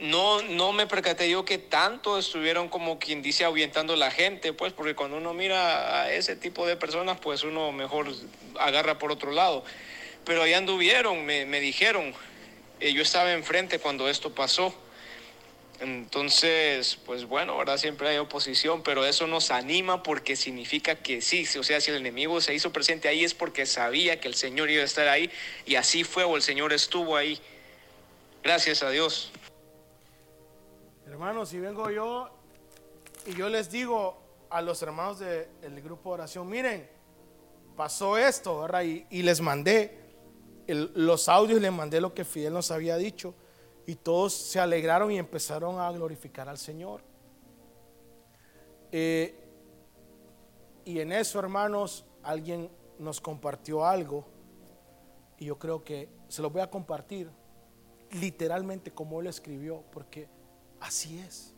no, 0.00 0.40
no 0.42 0.72
me 0.72 0.86
percaté 0.86 1.28
yo 1.28 1.44
que 1.44 1.58
tanto 1.58 2.18
estuvieron 2.18 2.68
como 2.68 2.98
quien 2.98 3.20
dice 3.20 3.44
ahuyentando 3.44 3.96
la 3.96 4.10
gente, 4.10 4.54
pues, 4.54 4.72
porque 4.72 4.94
cuando 4.94 5.18
uno 5.18 5.34
mira 5.34 6.02
a 6.02 6.12
ese 6.12 6.36
tipo 6.36 6.66
de 6.66 6.76
personas, 6.76 7.18
pues 7.20 7.44
uno 7.44 7.70
mejor 7.70 8.08
agarra 8.58 8.98
por 8.98 9.12
otro 9.12 9.30
lado. 9.30 9.62
Pero 10.24 10.42
ahí 10.42 10.54
anduvieron, 10.54 11.26
me, 11.26 11.60
dijeron, 11.60 12.14
eh, 12.80 12.92
yo 12.94 13.02
estaba 13.02 13.32
enfrente 13.32 13.78
cuando 13.78 14.08
esto 14.08 14.34
pasó. 14.34 14.74
Entonces, 15.80 16.98
pues 17.04 17.24
bueno, 17.26 17.52
ahora 17.52 17.76
siempre 17.76 18.08
hay 18.08 18.18
oposición, 18.18 18.82
pero 18.82 19.04
eso 19.06 19.26
nos 19.26 19.50
anima 19.50 20.02
porque 20.02 20.36
significa 20.36 20.94
que 20.94 21.22
sí, 21.22 21.46
o 21.58 21.62
sea, 21.62 21.80
si 21.80 21.90
el 21.90 21.96
enemigo 21.96 22.40
se 22.42 22.54
hizo 22.54 22.70
presente 22.70 23.08
ahí 23.08 23.24
es 23.24 23.32
porque 23.32 23.64
sabía 23.64 24.20
que 24.20 24.28
el 24.28 24.34
Señor 24.34 24.70
iba 24.70 24.82
a 24.82 24.84
estar 24.84 25.08
ahí 25.08 25.30
y 25.64 25.76
así 25.76 26.04
fue 26.04 26.24
o 26.24 26.36
el 26.36 26.42
Señor 26.42 26.72
estuvo 26.72 27.16
ahí. 27.16 27.40
Gracias 28.42 28.82
a 28.82 28.90
Dios. 28.90 29.30
Hermanos, 31.20 31.50
si 31.50 31.60
vengo 31.60 31.90
yo 31.90 32.30
y 33.26 33.34
yo 33.34 33.50
les 33.50 33.70
digo 33.70 34.16
a 34.48 34.62
los 34.62 34.80
hermanos 34.80 35.18
del 35.18 35.82
grupo 35.82 36.08
de 36.08 36.14
oración, 36.14 36.48
miren, 36.48 36.88
pasó 37.76 38.16
esto, 38.16 38.62
¿verdad? 38.62 38.84
Y, 38.84 39.22
les 39.22 39.42
mandé 39.42 40.14
los 40.66 41.28
audios, 41.28 41.60
les 41.60 41.70
mandé 41.70 42.00
lo 42.00 42.14
que 42.14 42.24
Fidel 42.24 42.54
nos 42.54 42.70
había 42.70 42.96
dicho. 42.96 43.34
Y 43.84 43.96
todos 43.96 44.32
se 44.32 44.60
alegraron 44.60 45.12
y 45.12 45.18
empezaron 45.18 45.78
a 45.78 45.92
glorificar 45.92 46.48
al 46.48 46.56
Señor. 46.56 47.02
Eh, 48.90 49.38
y 50.86 51.00
en 51.00 51.12
eso, 51.12 51.38
hermanos, 51.38 52.06
alguien 52.22 52.70
nos 52.98 53.20
compartió 53.20 53.84
algo. 53.84 54.24
Y 55.36 55.44
yo 55.44 55.58
creo 55.58 55.84
que 55.84 56.08
se 56.28 56.40
lo 56.40 56.48
voy 56.48 56.62
a 56.62 56.70
compartir 56.70 57.30
literalmente 58.10 58.90
como 58.90 59.20
él 59.20 59.26
escribió, 59.26 59.84
porque 59.92 60.39
así 60.80 61.18
es. 61.20 61.54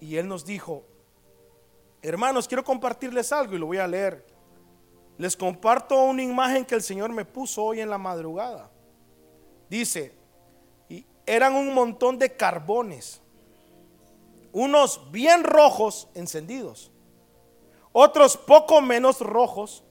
Y 0.00 0.16
él 0.16 0.28
nos 0.28 0.44
dijo, 0.44 0.84
hermanos, 2.02 2.46
quiero 2.46 2.64
compartirles 2.64 3.32
algo 3.32 3.54
y 3.54 3.58
lo 3.58 3.66
voy 3.66 3.78
a 3.78 3.86
leer. 3.86 4.24
Les 5.16 5.36
comparto 5.36 6.00
una 6.04 6.22
imagen 6.22 6.64
que 6.64 6.76
el 6.76 6.82
Señor 6.82 7.10
me 7.10 7.24
puso 7.24 7.64
hoy 7.64 7.80
en 7.80 7.90
la 7.90 7.98
madrugada. 7.98 8.70
Dice, 9.68 10.14
y 10.88 11.04
eran 11.26 11.54
un 11.54 11.74
montón 11.74 12.18
de 12.18 12.34
carbones, 12.34 13.20
unos 14.52 15.10
bien 15.10 15.42
rojos 15.42 16.08
encendidos, 16.14 16.90
otros 17.92 18.36
poco 18.36 18.80
menos 18.80 19.20
rojos 19.20 19.82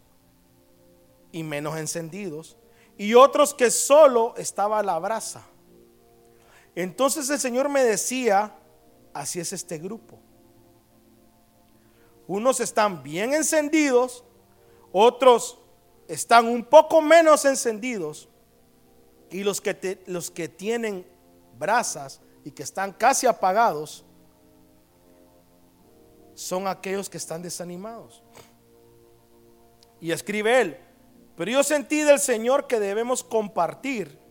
y 1.31 1.43
menos 1.43 1.77
encendidos, 1.77 2.57
y 2.97 3.13
otros 3.13 3.53
que 3.53 3.69
solo 3.69 4.33
estaba 4.37 4.81
la 4.81 4.97
brasa. 4.97 5.45
Entonces 6.77 7.27
el 7.31 7.39
Señor 7.39 7.69
me 7.69 7.83
decía, 7.83 8.55
así 9.11 9.39
es 9.39 9.51
este 9.51 9.79
grupo. 9.79 10.19
Unos 12.27 12.59
están 12.59 13.01
bien 13.01 13.33
encendidos, 13.33 14.23
otros 14.91 15.57
están 16.07 16.45
un 16.45 16.63
poco 16.63 17.01
menos 17.01 17.45
encendidos, 17.45 18.29
y 19.31 19.43
los 19.43 19.59
que, 19.59 20.03
los 20.05 20.29
que 20.29 20.47
tienen 20.47 21.03
brasas 21.57 22.21
y 22.43 22.51
que 22.51 22.61
están 22.61 22.93
casi 22.93 23.25
apagados, 23.25 24.05
son 26.35 26.67
aquellos 26.67 27.09
que 27.09 27.17
están 27.17 27.41
desanimados. 27.41 28.21
Y 29.99 30.11
escribe 30.11 30.61
él, 30.61 30.77
pero 31.35 31.49
yo 31.49 31.63
sentí 31.63 32.03
del 32.03 32.19
Señor 32.19 32.67
que 32.67 32.79
debemos 32.79 33.23
compartir 33.23 34.26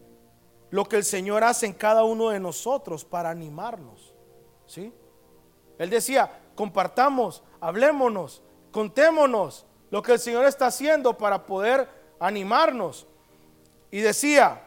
lo 0.70 0.84
que 0.84 0.96
el 0.96 1.04
Señor 1.04 1.44
hace 1.44 1.66
en 1.66 1.72
cada 1.72 2.04
uno 2.04 2.30
de 2.30 2.40
nosotros 2.40 3.04
para 3.04 3.30
animarnos. 3.30 4.14
¿Sí? 4.66 4.92
Él 5.78 5.90
decía, 5.90 6.40
compartamos, 6.54 7.42
hablémonos, 7.60 8.42
contémonos 8.72 9.66
lo 9.90 10.02
que 10.02 10.12
el 10.12 10.18
Señor 10.18 10.46
está 10.46 10.66
haciendo 10.66 11.16
para 11.16 11.46
poder 11.46 11.88
animarnos. 12.18 13.06
Y 13.90 14.00
decía, 14.00 14.62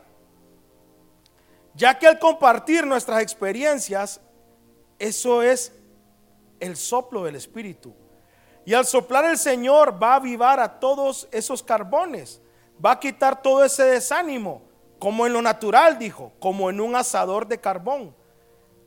ya 1.73 1.97
que 1.97 2.07
al 2.07 2.19
compartir 2.19 2.85
nuestras 2.85 3.21
experiencias, 3.21 4.21
eso 4.97 5.43
es 5.43 5.73
el 6.59 6.77
soplo 6.77 7.23
del 7.23 7.35
Espíritu. 7.35 7.93
Y 8.65 8.73
al 8.73 8.85
soplar 8.85 9.25
el 9.25 9.37
Señor 9.37 10.01
va 10.01 10.13
a 10.13 10.15
avivar 10.17 10.59
a 10.59 10.79
todos 10.79 11.27
esos 11.31 11.63
carbones, 11.63 12.41
va 12.83 12.91
a 12.91 12.99
quitar 12.99 13.41
todo 13.41 13.63
ese 13.63 13.83
desánimo, 13.83 14.61
como 14.99 15.25
en 15.25 15.33
lo 15.33 15.41
natural, 15.41 15.97
dijo, 15.97 16.33
como 16.39 16.69
en 16.69 16.81
un 16.81 16.95
asador 16.95 17.47
de 17.47 17.59
carbón. 17.59 18.13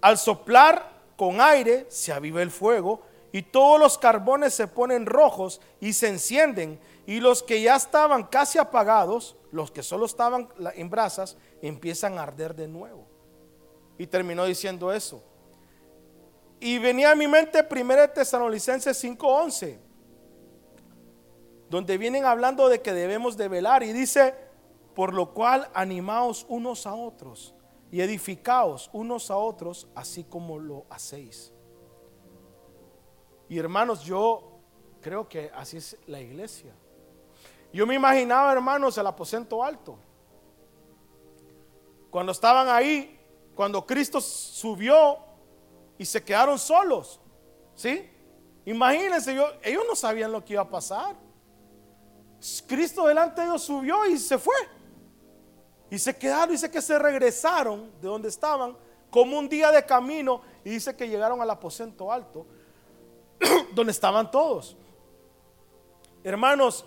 Al 0.01 0.19
soplar 0.19 0.93
con 1.17 1.41
aire 1.41 1.87
se 1.89 2.13
aviva 2.13 2.43
el 2.43 2.51
fuego 2.51 3.03
y 3.33 3.43
todos 3.43 3.81
los 3.81 3.97
carbones 3.97 4.53
se 4.53 4.69
ponen 4.69 5.07
rojos 5.07 5.61
y 5.81 5.95
se 5.95 6.09
encienden 6.09 6.79
y 7.07 7.21
los 7.21 7.43
que 7.43 7.63
ya 7.63 7.77
estaban 7.77 8.25
casi 8.25 8.59
apagados, 8.59 9.37
los 9.51 9.71
que 9.71 9.83
solo 9.83 10.07
estaban 10.07 10.49
en 10.75 10.91
brasas, 10.91 11.37
empiezan 11.63 12.19
a 12.19 12.25
arder 12.25 12.55
de 12.55 12.69
nuevo. 12.69 13.07
Y 13.99 14.07
terminó 14.07 14.45
diciendo 14.45 14.93
eso. 14.93 15.23
Y 16.61 16.79
venía 16.79 17.11
a 17.11 17.15
mi 17.15 17.27
mente 17.27 17.67
1 17.69 18.11
Tesalonicenses 18.11 19.03
5:11, 19.03 19.79
donde 21.69 21.99
vienen 21.99 22.25
hablando 22.25 22.69
de 22.69 22.83
que 22.83 22.93
debemos 22.93 23.37
de 23.37 23.49
velar 23.49 23.83
y 23.83 23.93
dice, 23.93 24.35
por 24.95 25.15
lo 25.15 25.33
cual 25.33 25.71
animaos 25.75 26.47
unos 26.49 26.87
a 26.87 26.95
otros 26.95 27.55
y 27.91 28.01
edificaos 28.01 28.89
unos 28.93 29.31
a 29.31 29.37
otros, 29.37 29.87
así 29.95 30.25
como 30.25 30.59
lo 30.59 30.87
hacéis. 30.89 31.53
Y 33.49 33.59
hermanos, 33.59 34.03
yo 34.03 34.61
creo 35.03 35.29
que 35.29 35.51
así 35.55 35.77
es 35.77 35.99
la 36.07 36.21
iglesia. 36.21 36.75
Yo 37.73 37.87
me 37.87 37.95
imaginaba, 37.95 38.53
hermanos, 38.53 38.97
el 38.97 39.07
aposento 39.07 39.63
alto. 39.63 39.99
Cuando 42.11 42.33
estaban 42.33 42.69
ahí, 42.69 43.19
cuando 43.55 43.87
Cristo 43.87 44.21
subió 44.21 45.19
y 45.99 46.05
se 46.05 46.23
quedaron 46.23 46.59
solos. 46.59 47.21
¿Sí? 47.75 48.11
Imagínense, 48.65 49.37
ellos 49.63 49.85
no 49.89 49.97
sabían 49.97 50.33
lo 50.33 50.45
que 50.45 50.55
iba 50.55 50.63
a 50.63 50.69
pasar. 50.71 51.17
Cristo 52.67 53.07
delante 53.07 53.41
de 53.41 53.49
ellos 53.49 53.63
subió 53.63 54.07
y 54.07 54.19
se 54.19 54.39
fue. 54.39 54.55
Y 55.93 55.99
se 55.99 56.17
quedaron, 56.17 56.49
dice 56.49 56.71
que 56.71 56.81
se 56.81 56.99
regresaron 56.99 57.93
de 58.01 58.09
donde 58.09 58.31
estaban 58.31 58.75
como 59.11 59.39
un 59.39 59.47
día 59.47 59.71
de 59.71 59.85
camino 59.85 60.41
y 60.65 60.71
dice 60.71 60.97
que 60.97 61.07
llegaron 61.07 61.43
al 61.43 61.51
aposento 61.51 62.11
alto 62.11 62.47
donde 63.75 63.93
estaban 63.93 64.31
todos. 64.31 64.75
Hermanos, 66.25 66.87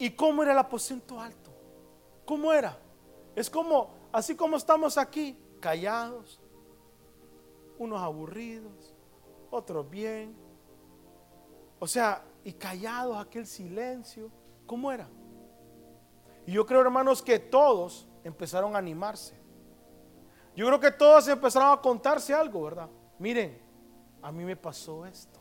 ¿y 0.00 0.10
cómo 0.10 0.42
era 0.42 0.50
el 0.50 0.58
aposento 0.58 1.20
alto? 1.20 1.52
¿Cómo 2.24 2.52
era? 2.52 2.76
Es 3.36 3.48
como, 3.48 3.90
así 4.10 4.34
como 4.34 4.56
estamos 4.56 4.98
aquí, 4.98 5.38
callados, 5.60 6.40
unos 7.78 8.02
aburridos, 8.02 8.92
otros 9.48 9.88
bien. 9.88 10.34
O 11.78 11.86
sea, 11.86 12.24
y 12.42 12.52
callados 12.52 13.16
aquel 13.16 13.46
silencio. 13.46 14.28
¿Cómo 14.66 14.90
era? 14.90 15.08
Y 16.48 16.52
yo 16.54 16.66
creo, 16.66 16.80
hermanos, 16.80 17.22
que 17.22 17.38
todos 17.38 18.07
empezaron 18.28 18.74
a 18.74 18.78
animarse. 18.78 19.34
Yo 20.54 20.66
creo 20.66 20.80
que 20.80 20.90
todos 20.90 21.26
empezaron 21.28 21.76
a 21.76 21.80
contarse 21.80 22.32
algo, 22.34 22.62
¿verdad? 22.62 22.88
Miren, 23.18 23.60
a 24.22 24.30
mí 24.30 24.44
me 24.44 24.56
pasó 24.56 25.06
esto. 25.06 25.40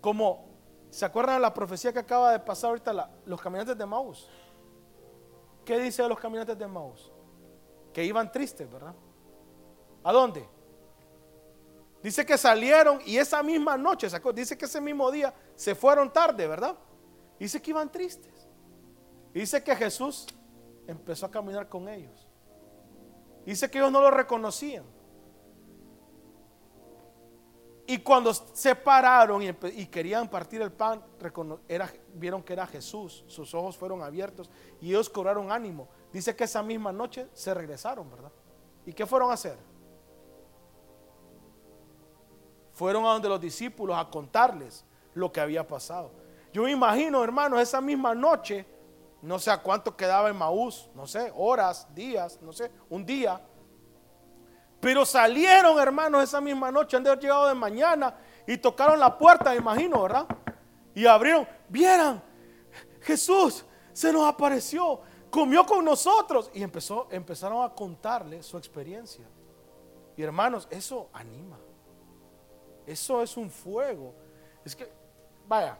Como, 0.00 0.46
¿se 0.90 1.04
acuerdan 1.04 1.36
de 1.36 1.42
la 1.42 1.54
profecía 1.54 1.92
que 1.92 1.98
acaba 1.98 2.32
de 2.32 2.40
pasar 2.40 2.70
ahorita 2.70 3.10
los 3.24 3.40
caminantes 3.40 3.76
de 3.76 3.86
Maús? 3.86 4.28
¿Qué 5.64 5.78
dice 5.78 6.02
de 6.02 6.08
los 6.08 6.18
caminantes 6.18 6.58
de 6.58 6.66
Maús? 6.66 7.12
Que 7.92 8.04
iban 8.04 8.30
tristes, 8.30 8.70
¿verdad? 8.70 8.94
¿A 10.02 10.12
dónde? 10.12 10.48
Dice 12.02 12.24
que 12.24 12.38
salieron 12.38 13.00
y 13.04 13.18
esa 13.18 13.42
misma 13.42 13.76
noche, 13.76 14.06
dice 14.34 14.56
que 14.56 14.64
ese 14.66 14.80
mismo 14.80 15.10
día 15.10 15.34
se 15.56 15.74
fueron 15.74 16.12
tarde, 16.12 16.46
¿verdad? 16.46 16.76
Dice 17.38 17.60
que 17.60 17.70
iban 17.70 17.90
tristes. 17.90 18.48
Dice 19.34 19.62
que 19.62 19.74
Jesús 19.74 20.26
empezó 20.88 21.26
a 21.26 21.30
caminar 21.30 21.68
con 21.68 21.88
ellos. 21.88 22.26
Dice 23.44 23.70
que 23.70 23.78
ellos 23.78 23.92
no 23.92 24.00
lo 24.00 24.10
reconocían. 24.10 24.84
Y 27.86 27.98
cuando 27.98 28.34
se 28.34 28.74
pararon 28.74 29.42
y, 29.42 29.86
querían 29.86 30.28
partir 30.28 30.60
el 30.60 30.72
pan, 30.72 31.02
vieron 32.14 32.42
que 32.42 32.52
era 32.52 32.66
Jesús. 32.66 33.24
Sus 33.28 33.54
ojos 33.54 33.76
fueron 33.78 34.02
abiertos 34.02 34.50
y 34.80 34.90
ellos 34.90 35.08
cobraron 35.08 35.50
ánimo. 35.50 35.88
Dice 36.12 36.36
que 36.36 36.44
esa 36.44 36.62
misma 36.62 36.92
noche 36.92 37.28
se 37.32 37.54
regresaron, 37.54 38.10
¿verdad? 38.10 38.32
¿Y 38.84 38.92
qué 38.92 39.06
fueron 39.06 39.30
a 39.30 39.34
hacer? 39.34 39.56
Fueron 42.72 43.06
a 43.06 43.12
donde 43.12 43.28
los 43.28 43.40
discípulos 43.40 43.96
a 43.96 44.10
contarles 44.10 44.84
lo 45.14 45.32
que 45.32 45.40
había 45.40 45.66
pasado. 45.66 46.10
Yo 46.52 46.64
me 46.64 46.70
imagino, 46.70 47.24
hermanos, 47.24 47.60
esa 47.60 47.80
misma 47.80 48.14
noche, 48.14 48.66
no 49.22 49.38
sé 49.38 49.50
a 49.50 49.62
cuánto 49.62 49.96
quedaba 49.96 50.28
en 50.28 50.36
Maús, 50.36 50.88
no 50.94 51.06
sé, 51.06 51.32
horas, 51.34 51.86
días, 51.94 52.38
no 52.40 52.52
sé, 52.52 52.70
un 52.88 53.04
día. 53.04 53.40
Pero 54.80 55.04
salieron, 55.04 55.78
hermanos, 55.78 56.22
esa 56.22 56.40
misma 56.40 56.70
noche, 56.70 56.96
han 56.96 57.02
de 57.02 57.10
haber 57.10 57.22
llegado 57.22 57.48
de 57.48 57.54
mañana 57.54 58.16
y 58.46 58.56
tocaron 58.56 58.98
la 58.98 59.18
puerta, 59.18 59.54
imagino, 59.54 60.02
¿verdad? 60.02 60.26
Y 60.94 61.06
abrieron, 61.06 61.46
vieran, 61.68 62.22
Jesús 63.00 63.64
se 63.92 64.12
nos 64.12 64.26
apareció, 64.26 65.00
comió 65.30 65.66
con 65.66 65.84
nosotros 65.84 66.50
y 66.54 66.62
empezó, 66.62 67.08
empezaron 67.10 67.64
a 67.64 67.74
contarle 67.74 68.42
su 68.42 68.56
experiencia. 68.56 69.26
Y 70.16 70.22
hermanos, 70.22 70.66
eso 70.70 71.08
anima. 71.12 71.58
Eso 72.86 73.22
es 73.22 73.36
un 73.36 73.50
fuego. 73.50 74.14
Es 74.64 74.74
que, 74.74 74.90
vaya, 75.46 75.78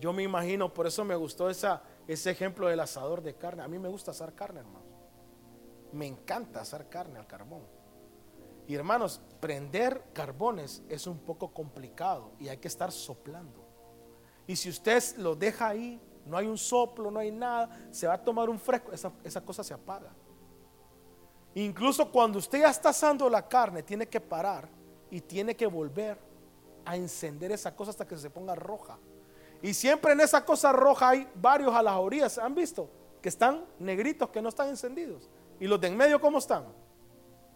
yo 0.00 0.12
me 0.12 0.22
imagino, 0.22 0.72
por 0.72 0.86
eso 0.86 1.04
me 1.04 1.16
gustó 1.16 1.48
esa, 1.48 1.82
ese 2.08 2.30
ejemplo 2.30 2.66
del 2.66 2.80
asador 2.80 3.22
de 3.22 3.34
carne. 3.34 3.62
A 3.62 3.68
mí 3.68 3.78
me 3.78 3.88
gusta 3.88 4.10
asar 4.10 4.34
carne, 4.34 4.60
hermano. 4.60 4.86
Me 5.92 6.06
encanta 6.06 6.62
asar 6.62 6.88
carne 6.88 7.18
al 7.18 7.26
carbón. 7.26 7.62
Y 8.66 8.74
hermanos, 8.74 9.20
prender 9.40 10.02
carbones 10.12 10.82
es 10.88 11.06
un 11.06 11.18
poco 11.18 11.52
complicado 11.52 12.32
y 12.38 12.48
hay 12.48 12.56
que 12.56 12.68
estar 12.68 12.90
soplando. 12.90 13.66
Y 14.46 14.56
si 14.56 14.70
usted 14.70 15.02
lo 15.18 15.36
deja 15.36 15.68
ahí, 15.68 16.00
no 16.24 16.36
hay 16.36 16.46
un 16.46 16.58
soplo, 16.58 17.10
no 17.10 17.20
hay 17.20 17.30
nada, 17.30 17.88
se 17.90 18.06
va 18.06 18.14
a 18.14 18.22
tomar 18.22 18.48
un 18.48 18.58
fresco, 18.58 18.92
esa, 18.92 19.12
esa 19.22 19.42
cosa 19.42 19.62
se 19.62 19.74
apaga. 19.74 20.12
Incluso 21.54 22.10
cuando 22.10 22.38
usted 22.38 22.60
ya 22.60 22.70
está 22.70 22.90
asando 22.90 23.28
la 23.28 23.46
carne, 23.46 23.82
tiene 23.82 24.06
que 24.06 24.20
parar 24.20 24.68
y 25.10 25.20
tiene 25.20 25.54
que 25.56 25.66
volver 25.66 26.18
a 26.84 26.96
encender 26.96 27.52
esa 27.52 27.74
cosa 27.74 27.90
hasta 27.90 28.06
que 28.06 28.16
se 28.16 28.30
ponga 28.30 28.54
roja. 28.54 28.98
Y 29.62 29.74
siempre 29.74 30.12
en 30.12 30.20
esa 30.20 30.44
cosa 30.44 30.72
roja 30.72 31.10
hay 31.10 31.28
varios 31.34 31.74
a 31.74 31.82
las 31.82 31.96
orillas, 31.96 32.38
¿han 32.38 32.54
visto? 32.54 32.88
Que 33.20 33.28
están 33.28 33.64
negritos, 33.78 34.30
que 34.30 34.40
no 34.40 34.48
están 34.48 34.68
encendidos. 34.68 35.28
Y 35.58 35.66
los 35.66 35.80
de 35.80 35.88
en 35.88 35.96
medio, 35.96 36.20
¿cómo 36.20 36.38
están? 36.38 36.64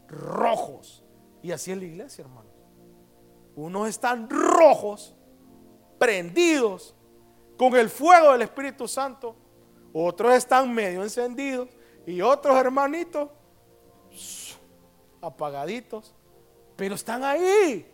Rojos. 0.09 1.05
Y 1.43 1.53
así 1.53 1.71
es 1.71 1.79
la 1.79 1.85
iglesia, 1.85 2.23
hermano. 2.23 2.51
Unos 3.55 3.89
están 3.89 4.29
rojos, 4.29 5.15
prendidos 5.99 6.95
con 7.57 7.77
el 7.77 7.89
fuego 7.89 8.33
del 8.33 8.43
Espíritu 8.43 8.89
Santo. 8.89 9.37
Otros 9.93 10.35
están 10.35 10.73
medio 10.73 11.03
encendidos. 11.03 11.69
Y 12.07 12.21
otros 12.21 12.57
hermanitos 12.57 13.29
apagaditos. 15.21 16.15
Pero 16.77 16.97
están 16.97 17.23
ahí. 17.23 17.89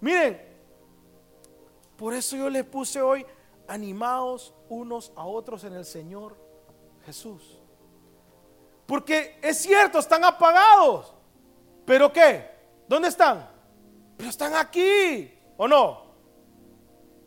Miren, 0.00 0.51
por 2.02 2.14
eso 2.14 2.34
yo 2.34 2.50
les 2.50 2.64
puse 2.64 3.00
hoy 3.00 3.24
animados 3.68 4.52
unos 4.68 5.12
a 5.14 5.24
otros 5.24 5.62
en 5.62 5.74
el 5.74 5.84
Señor 5.84 6.36
Jesús. 7.06 7.60
Porque 8.86 9.38
es 9.40 9.58
cierto, 9.58 10.00
están 10.00 10.24
apagados. 10.24 11.14
¿Pero 11.86 12.12
qué? 12.12 12.50
¿Dónde 12.88 13.06
están? 13.06 13.48
Pero 14.16 14.30
están 14.30 14.52
aquí, 14.56 15.32
¿o 15.56 15.68
no? 15.68 16.02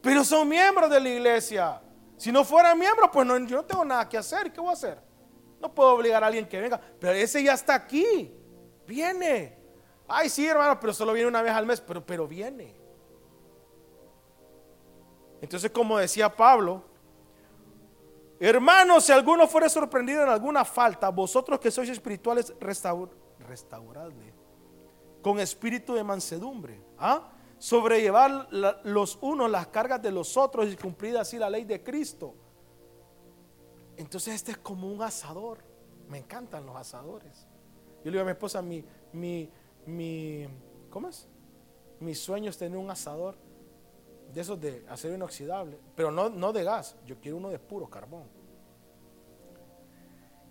Pero 0.01 0.25
son 0.25 0.49
miembros 0.49 0.89
de 0.89 0.99
la 0.99 1.07
iglesia. 1.07 1.81
Si 2.17 2.29
no 2.29 2.43
fueran 2.43 2.77
miembros, 2.77 3.09
pues 3.13 3.25
no, 3.25 3.37
yo 3.47 3.55
no 3.55 3.63
tengo 3.63 3.85
nada 3.85 4.09
que 4.09 4.17
hacer. 4.17 4.51
¿Qué 4.51 4.59
voy 4.59 4.71
a 4.71 4.73
hacer? 4.73 4.99
No 5.61 5.73
puedo 5.73 5.93
obligar 5.93 6.21
a 6.21 6.27
alguien 6.27 6.49
que 6.49 6.59
venga. 6.59 6.81
Pero 6.99 7.13
ese 7.13 7.41
ya 7.41 7.53
está 7.53 7.75
aquí. 7.75 8.29
Viene. 8.85 9.57
Ay, 10.05 10.27
sí, 10.27 10.45
hermano, 10.45 10.77
pero 10.81 10.93
solo 10.93 11.13
viene 11.13 11.29
una 11.29 11.41
vez 11.41 11.53
al 11.53 11.65
mes. 11.65 11.79
Pero, 11.79 12.05
pero 12.05 12.27
viene. 12.27 12.74
Entonces, 15.41 15.71
como 15.71 15.97
decía 15.97 16.33
Pablo, 16.33 16.83
hermanos, 18.39 19.05
si 19.05 19.11
alguno 19.11 19.47
fuera 19.47 19.69
sorprendido 19.69 20.23
en 20.23 20.29
alguna 20.29 20.65
falta, 20.65 21.09
vosotros 21.09 21.59
que 21.59 21.71
sois 21.71 21.89
espirituales, 21.89 22.53
restaur, 22.59 23.09
restauradle 23.39 24.33
con 25.25 25.39
espíritu 25.39 25.95
de 25.95 26.03
mansedumbre. 26.03 26.79
¿ah? 26.99 27.31
Sobrellevar 27.57 28.47
los 28.83 29.17
unos 29.21 29.49
las 29.49 29.65
cargas 29.69 29.99
de 29.99 30.11
los 30.11 30.37
otros 30.37 30.71
y 30.71 30.75
cumplir 30.75 31.17
así 31.17 31.39
la 31.39 31.49
ley 31.49 31.63
de 31.63 31.81
Cristo. 31.81 32.35
Entonces 33.97 34.35
este 34.35 34.51
es 34.51 34.57
como 34.59 34.87
un 34.87 35.01
asador. 35.01 35.63
Me 36.07 36.19
encantan 36.19 36.63
los 36.63 36.75
asadores. 36.75 37.47
Yo 38.03 38.11
le 38.11 38.11
digo 38.11 38.21
a 38.21 38.25
mi 38.25 38.33
esposa, 38.33 38.61
mi, 38.61 38.85
mi, 39.13 39.49
mi, 39.87 40.47
¿cómo 40.91 41.09
es? 41.09 41.27
Mi 41.99 42.13
sueño 42.13 42.51
es 42.51 42.57
tener 42.59 42.77
un 42.77 42.91
asador 42.91 43.35
de 44.35 44.41
esos 44.41 44.59
de 44.59 44.85
acero 44.89 45.15
inoxidable, 45.15 45.79
pero 45.95 46.11
no, 46.11 46.29
no 46.29 46.51
de 46.51 46.65
gas, 46.65 46.97
yo 47.05 47.17
quiero 47.21 47.37
uno 47.37 47.49
de 47.49 47.57
puro 47.57 47.89
carbón. 47.89 48.25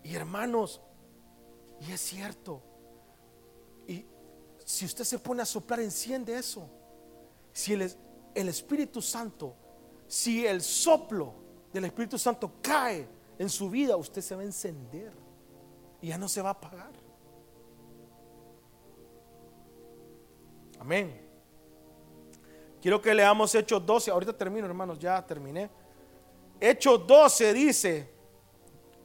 Y 0.03 0.15
hermanos, 0.15 0.81
y 1.87 1.93
es 1.93 2.01
cierto, 2.01 2.63
si 4.65 4.87
usted 4.87 5.05
se 5.05 5.19
pone 5.19 5.43
a 5.43 5.45
soplar, 5.45 5.81
enciende 5.81 6.35
eso. 6.35 6.67
Si 7.53 7.75
el, 7.75 7.93
el 8.35 8.49
Espíritu 8.49 9.03
Santo, 9.03 9.55
si 10.09 10.47
el 10.47 10.63
soplo 10.63 11.35
del 11.71 11.85
Espíritu 11.85 12.19
Santo 12.19 12.53
cae 12.63 13.07
en 13.39 13.51
su 13.51 13.69
vida, 13.69 13.97
usted 13.97 14.23
se 14.23 14.35
va 14.35 14.41
a 14.41 14.47
encender 14.47 15.13
y 16.01 16.09
ya 16.09 16.17
no 16.17 16.27
se 16.27 16.41
va 16.41 16.49
a 16.49 16.53
apagar. 16.53 16.93
Amén. 20.81 21.24
Quiero 22.85 23.01
que 23.01 23.15
leamos 23.15 23.55
Hechos 23.55 23.87
12. 23.87 24.11
Ahorita 24.11 24.37
termino, 24.37 24.67
hermanos, 24.67 24.99
ya 24.99 25.25
terminé. 25.25 25.71
Hechos 26.61 27.07
12 27.07 27.55
dice, 27.55 28.11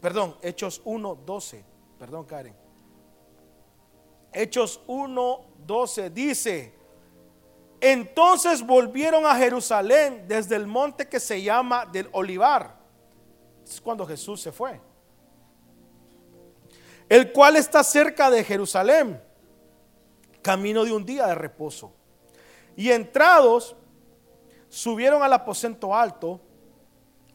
perdón, 0.01 0.35
Hechos 0.41 0.81
1, 0.83 1.19
12. 1.25 1.63
Perdón, 1.97 2.25
Karen. 2.25 2.53
Hechos 4.33 4.81
1, 4.85 5.41
12 5.65 6.09
dice, 6.09 6.75
entonces 7.79 8.67
volvieron 8.67 9.25
a 9.25 9.33
Jerusalén 9.35 10.25
desde 10.27 10.57
el 10.57 10.67
monte 10.67 11.07
que 11.07 11.21
se 11.21 11.41
llama 11.41 11.85
del 11.85 12.09
Olivar. 12.11 12.75
Es 13.63 13.79
cuando 13.79 14.05
Jesús 14.05 14.41
se 14.41 14.51
fue. 14.51 14.81
El 17.07 17.31
cual 17.31 17.55
está 17.55 17.81
cerca 17.85 18.29
de 18.29 18.43
Jerusalén, 18.43 19.23
camino 20.41 20.83
de 20.83 20.91
un 20.91 21.05
día 21.05 21.27
de 21.27 21.35
reposo. 21.35 21.93
Y 22.79 22.91
entrados, 22.91 23.75
subieron 24.69 25.21
al 25.21 25.33
aposento 25.33 25.93
alto, 25.93 26.39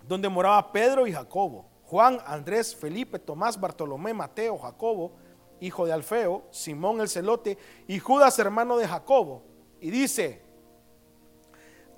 donde 0.09 0.27
moraba 0.27 0.73
Pedro 0.73 1.07
y 1.07 1.13
Jacobo, 1.13 1.69
Juan, 1.83 2.19
Andrés, 2.25 2.75
Felipe, 2.75 3.19
Tomás, 3.19 3.61
Bartolomé, 3.61 4.15
Mateo, 4.15 4.57
Jacobo, 4.57 5.13
hijo 5.61 5.85
de 5.85 5.93
Alfeo, 5.93 6.45
Simón 6.51 7.03
el 7.03 7.11
celote 7.11 7.59
y 7.87 7.99
Judas 7.99 8.39
hermano 8.39 8.79
de 8.79 8.89
Jacobo. 8.89 9.43
Y 9.83 9.91
dice, 9.91 10.41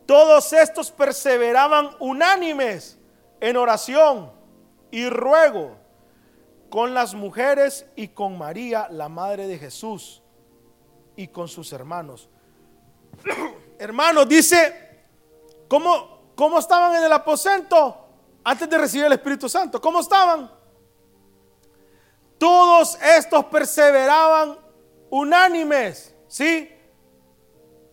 todos 0.07 0.53
estos 0.53 0.91
perseveraban 0.91 1.91
unánimes 2.01 2.99
en 3.39 3.57
oración 3.57 4.33
y 4.91 5.09
ruego 5.09 5.77
con 6.69 6.95
las 6.95 7.15
mujeres 7.15 7.87
y 7.95 8.09
con 8.09 8.37
María, 8.37 8.89
la 8.91 9.09
madre 9.09 9.47
de 9.47 9.57
Jesús, 9.57 10.21
y 11.15 11.29
con 11.29 11.47
sus 11.47 11.73
hermanos. 11.73 12.29
Hermanos, 13.79 14.29
dice, 14.29 15.05
¿cómo, 15.69 16.33
¿cómo 16.35 16.59
estaban 16.59 16.95
en 16.97 17.05
el 17.05 17.13
aposento 17.13 18.09
antes 18.45 18.69
de 18.69 18.79
recibir 18.79 19.07
el 19.07 19.13
Espíritu 19.13 19.49
Santo? 19.49 19.81
¿Cómo 19.81 20.01
estaban? 20.01 20.51
Todos 22.39 22.99
estos 23.03 23.45
perseveraban 23.47 24.59
unánimes, 25.11 26.15
¿sí? 26.29 26.71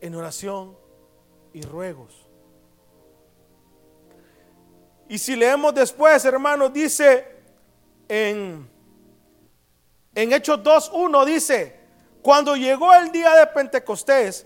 En 0.02 0.16
oración 0.16 0.78
y 1.54 1.62
ruegos. 1.62 2.24
Y 5.08 5.18
si 5.18 5.36
leemos 5.36 5.74
después, 5.74 6.24
hermanos, 6.26 6.74
dice 6.74 7.28
en, 8.08 8.70
en 10.16 10.34
Hechos 10.34 10.60
2.1, 10.60 11.26
dice, 11.26 11.80
cuando 12.22 12.56
llegó 12.56 12.94
el 12.94 13.12
día 13.12 13.36
de 13.36 13.48
Pentecostés, 13.48 14.46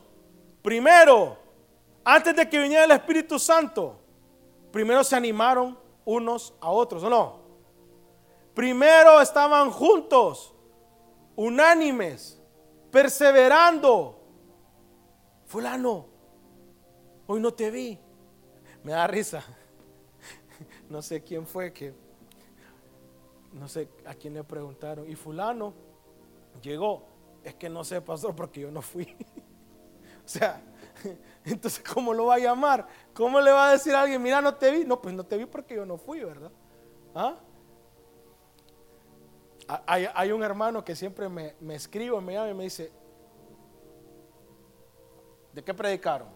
primero, 0.61 1.37
antes 2.03 2.35
de 2.35 2.49
que 2.49 2.59
viniera 2.59 2.85
el 2.85 2.91
Espíritu 2.91 3.37
Santo, 3.39 3.99
primero 4.71 5.03
se 5.03 5.15
animaron 5.15 5.77
unos 6.05 6.53
a 6.59 6.69
otros, 6.69 7.03
¿o 7.03 7.09
no? 7.09 7.39
Primero 8.53 9.21
estaban 9.21 9.71
juntos, 9.71 10.53
unánimes, 11.35 12.41
perseverando. 12.91 14.19
Fulano, 15.45 16.05
hoy 17.27 17.39
no 17.39 17.53
te 17.53 17.71
vi. 17.71 17.99
Me 18.83 18.91
da 18.93 19.07
risa. 19.07 19.43
No 20.89 21.01
sé 21.01 21.23
quién 21.23 21.47
fue 21.47 21.71
que, 21.71 21.93
no 23.53 23.69
sé 23.69 23.87
a 24.05 24.13
quién 24.13 24.33
le 24.33 24.43
preguntaron. 24.43 25.09
Y 25.09 25.15
fulano 25.15 25.73
llegó. 26.61 27.07
Es 27.43 27.55
que 27.55 27.69
no 27.69 27.83
sé, 27.85 28.01
pastor, 28.01 28.35
porque 28.35 28.59
yo 28.59 28.71
no 28.71 28.81
fui. 28.81 29.15
O 30.35 30.39
sea, 30.39 30.61
entonces, 31.45 31.83
¿cómo 31.93 32.13
lo 32.13 32.27
va 32.27 32.35
a 32.35 32.39
llamar? 32.39 32.87
¿Cómo 33.13 33.41
le 33.41 33.51
va 33.51 33.69
a 33.69 33.71
decir 33.71 33.93
a 33.93 34.01
alguien, 34.01 34.21
mira, 34.21 34.41
no 34.41 34.55
te 34.55 34.71
vi? 34.71 34.85
No, 34.85 35.01
pues 35.01 35.13
no 35.15 35.23
te 35.25 35.37
vi 35.37 35.45
porque 35.45 35.75
yo 35.75 35.85
no 35.85 35.97
fui, 35.97 36.23
¿verdad? 36.23 36.51
¿Ah? 37.15 37.37
Hay, 39.85 40.31
un 40.31 40.43
hermano 40.43 40.83
que 40.83 40.95
siempre 40.95 41.29
me, 41.29 41.55
me 41.59 41.75
escribe, 41.75 42.19
me 42.21 42.33
llama 42.33 42.49
y 42.49 42.53
me 42.53 42.63
dice, 42.65 42.91
¿de 45.53 45.63
qué 45.63 45.73
predicaron? 45.73 46.27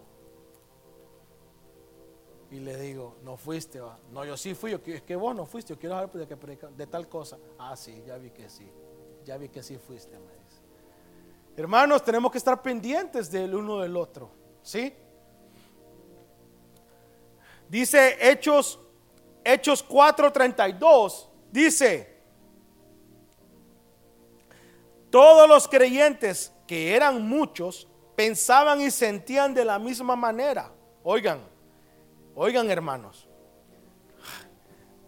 Y 2.50 2.60
le 2.60 2.76
digo, 2.78 3.16
no 3.22 3.36
fuiste, 3.36 3.80
va. 3.80 3.98
No, 4.10 4.24
yo 4.24 4.36
sí 4.36 4.54
fui, 4.54 4.70
yo, 4.70 4.78
es 4.86 5.02
que 5.02 5.16
vos 5.16 5.34
no 5.34 5.44
fuiste, 5.44 5.74
yo 5.74 5.78
quiero 5.78 5.96
saber 5.96 6.26
de, 6.26 6.56
qué 6.56 6.66
de 6.76 6.86
tal 6.86 7.08
cosa. 7.08 7.38
Ah, 7.58 7.76
sí, 7.76 8.02
ya 8.06 8.16
vi 8.16 8.30
que 8.30 8.48
sí, 8.48 8.70
ya 9.24 9.36
vi 9.36 9.48
que 9.48 9.62
sí 9.62 9.76
fuiste, 9.76 10.18
me. 10.18 10.45
Hermanos, 11.56 12.04
tenemos 12.04 12.30
que 12.30 12.38
estar 12.38 12.60
pendientes 12.60 13.30
del 13.30 13.54
uno 13.54 13.80
del 13.80 13.96
otro, 13.96 14.30
¿sí? 14.62 14.94
Dice 17.68 18.16
Hechos, 18.20 18.78
Hechos 19.42 19.86
4:32, 19.88 21.28
dice, 21.50 22.20
todos 25.10 25.48
los 25.48 25.66
creyentes, 25.66 26.52
que 26.66 26.94
eran 26.94 27.26
muchos, 27.26 27.88
pensaban 28.16 28.80
y 28.80 28.90
sentían 28.90 29.54
de 29.54 29.64
la 29.64 29.78
misma 29.78 30.14
manera. 30.14 30.70
Oigan, 31.02 31.40
oigan 32.34 32.70
hermanos. 32.70 33.25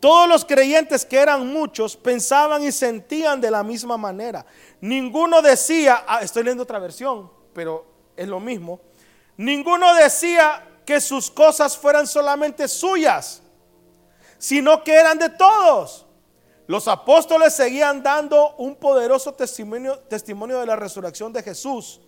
Todos 0.00 0.28
los 0.28 0.44
creyentes 0.44 1.04
que 1.04 1.18
eran 1.18 1.46
muchos 1.52 1.96
pensaban 1.96 2.62
y 2.62 2.70
sentían 2.70 3.40
de 3.40 3.50
la 3.50 3.64
misma 3.64 3.96
manera. 3.96 4.46
Ninguno 4.80 5.42
decía, 5.42 6.04
ah, 6.06 6.20
estoy 6.22 6.44
leyendo 6.44 6.62
otra 6.62 6.78
versión, 6.78 7.30
pero 7.52 7.84
es 8.16 8.28
lo 8.28 8.38
mismo. 8.38 8.80
Ninguno 9.36 9.94
decía 9.94 10.64
que 10.84 11.00
sus 11.00 11.30
cosas 11.30 11.76
fueran 11.76 12.06
solamente 12.06 12.68
suyas, 12.68 13.42
sino 14.38 14.84
que 14.84 14.94
eran 14.94 15.18
de 15.18 15.30
todos. 15.30 16.06
Los 16.68 16.86
apóstoles 16.86 17.54
seguían 17.54 18.02
dando 18.02 18.54
un 18.56 18.76
poderoso 18.76 19.32
testimonio, 19.32 19.98
testimonio 20.00 20.60
de 20.60 20.66
la 20.66 20.76
resurrección 20.76 21.32
de 21.32 21.42
Jesús. 21.42 22.00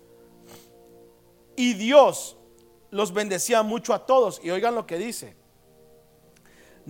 Y 1.57 1.75
Dios 1.75 2.37
los 2.91 3.13
bendecía 3.13 3.63
mucho 3.63 3.95
a 3.95 4.07
todos. 4.07 4.41
Y 4.43 4.51
oigan 4.51 4.75
lo 4.75 4.87
que 4.87 4.99
dice. 4.99 5.40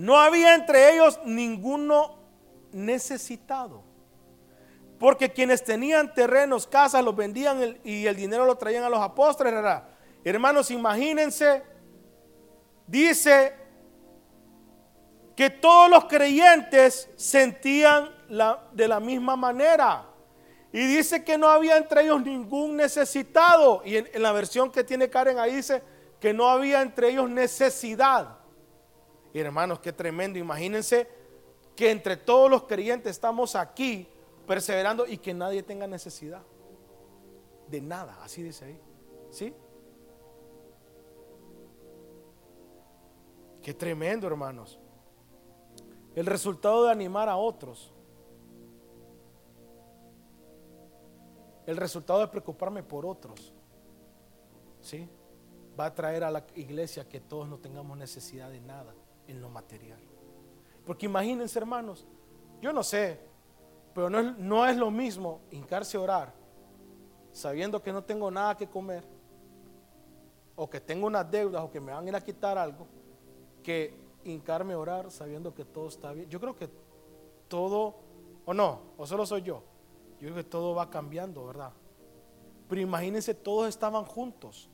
No 0.01 0.19
había 0.19 0.55
entre 0.55 0.95
ellos 0.95 1.19
ninguno 1.25 2.15
necesitado. 2.71 3.83
Porque 4.97 5.31
quienes 5.31 5.63
tenían 5.63 6.11
terrenos, 6.15 6.65
casas, 6.65 7.03
los 7.03 7.15
vendían 7.15 7.77
y 7.83 8.07
el 8.07 8.15
dinero 8.15 8.45
lo 8.45 8.55
traían 8.55 8.83
a 8.83 8.89
los 8.89 8.99
apóstoles. 8.99 9.53
Hermanos, 10.23 10.71
imagínense 10.71 11.61
dice 12.87 13.53
que 15.35 15.51
todos 15.51 15.87
los 15.87 16.05
creyentes 16.05 17.07
sentían 17.15 18.09
de 18.71 18.87
la 18.87 18.99
misma 18.99 19.35
manera. 19.35 20.07
Y 20.73 20.79
dice 20.79 21.23
que 21.23 21.37
no 21.37 21.47
había 21.47 21.77
entre 21.77 22.01
ellos 22.01 22.23
ningún 22.23 22.75
necesitado. 22.75 23.83
Y 23.85 23.97
en, 23.97 24.09
en, 24.11 24.23
la 24.23 24.31
versión 24.31 24.71
que 24.71 24.83
tiene 24.83 25.11
Karen 25.11 25.37
ahí 25.37 25.57
dice 25.57 25.83
que 26.19 26.33
no 26.33 26.47
había 26.49 26.81
entre 26.81 27.09
ellos 27.09 27.29
necesidad. 27.29 28.40
Y 29.33 29.39
hermanos, 29.39 29.79
qué 29.79 29.93
tremendo. 29.93 30.37
Imagínense 30.37 31.07
que 31.75 31.91
entre 31.91 32.17
todos 32.17 32.49
los 32.49 32.63
creyentes 32.63 33.11
estamos 33.11 33.55
aquí 33.55 34.07
perseverando 34.45 35.07
y 35.07 35.17
que 35.17 35.33
nadie 35.33 35.63
tenga 35.63 35.87
necesidad. 35.87 36.43
De 37.69 37.81
nada, 37.81 38.21
así 38.21 38.43
dice 38.43 38.65
ahí. 38.65 38.79
¿Sí? 39.29 39.53
Qué 43.61 43.73
tremendo, 43.73 44.27
hermanos. 44.27 44.79
El 46.13 46.25
resultado 46.25 46.85
de 46.85 46.91
animar 46.91 47.29
a 47.29 47.37
otros. 47.37 47.93
El 51.65 51.77
resultado 51.77 52.19
de 52.19 52.27
preocuparme 52.27 52.83
por 52.83 53.05
otros. 53.05 53.53
¿Sí? 54.81 55.07
Va 55.79 55.85
a 55.85 55.95
traer 55.95 56.25
a 56.25 56.31
la 56.31 56.45
iglesia 56.55 57.07
que 57.07 57.21
todos 57.21 57.47
no 57.47 57.59
tengamos 57.59 57.97
necesidad 57.97 58.49
de 58.49 58.59
nada 58.59 58.93
en 59.31 59.41
lo 59.41 59.49
material. 59.49 59.99
Porque 60.85 61.05
imagínense, 61.05 61.57
hermanos, 61.57 62.05
yo 62.61 62.71
no 62.73 62.83
sé, 62.83 63.19
pero 63.93 64.09
no 64.09 64.19
es, 64.19 64.37
no 64.37 64.65
es 64.65 64.77
lo 64.77 64.91
mismo 64.91 65.41
hincarse 65.51 65.97
a 65.97 66.01
orar 66.01 66.41
sabiendo 67.31 67.81
que 67.81 67.93
no 67.93 68.03
tengo 68.03 68.29
nada 68.29 68.57
que 68.57 68.67
comer, 68.67 69.03
o 70.55 70.69
que 70.69 70.81
tengo 70.81 71.07
unas 71.07 71.29
deudas, 71.31 71.63
o 71.63 71.71
que 71.71 71.79
me 71.79 71.91
van 71.91 72.05
a 72.05 72.09
ir 72.09 72.15
a 72.15 72.21
quitar 72.21 72.57
algo 72.57 72.87
que 73.63 73.97
hincarme 74.23 74.73
a 74.73 74.79
orar 74.79 75.11
sabiendo 75.11 75.53
que 75.53 75.65
todo 75.65 75.87
está 75.87 76.11
bien. 76.11 76.29
Yo 76.29 76.39
creo 76.39 76.55
que 76.55 76.69
todo, 77.47 77.95
o 78.45 78.53
no, 78.53 78.81
o 78.97 79.07
solo 79.07 79.25
soy 79.25 79.43
yo. 79.43 79.63
Yo 80.19 80.27
creo 80.27 80.35
que 80.35 80.43
todo 80.43 80.75
va 80.75 80.89
cambiando, 80.89 81.45
¿verdad? 81.45 81.71
Pero 82.67 82.81
imagínense, 82.81 83.33
todos 83.33 83.69
estaban 83.69 84.03
juntos. 84.03 84.69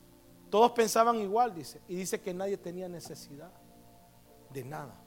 Todos 0.50 0.72
pensaban 0.72 1.16
igual, 1.20 1.54
dice. 1.54 1.80
Y 1.88 1.94
dice 1.94 2.20
que 2.20 2.34
nadie 2.34 2.56
tenía 2.56 2.88
necesidad 2.88 3.50
de 4.50 4.64
nada. 4.64 5.00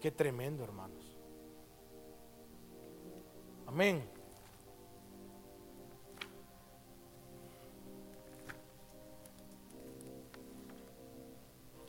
Qué 0.00 0.10
tremendo, 0.10 0.64
hermanos. 0.64 1.16
Amén. 3.66 4.08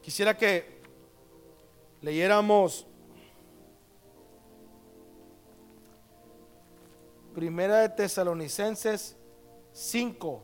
Quisiera 0.01 0.37
que 0.37 0.81
leyéramos 2.01 2.87
Primera 7.37 7.81
de 7.81 7.89
Tesalonicenses 7.89 9.15
5. 9.71 10.41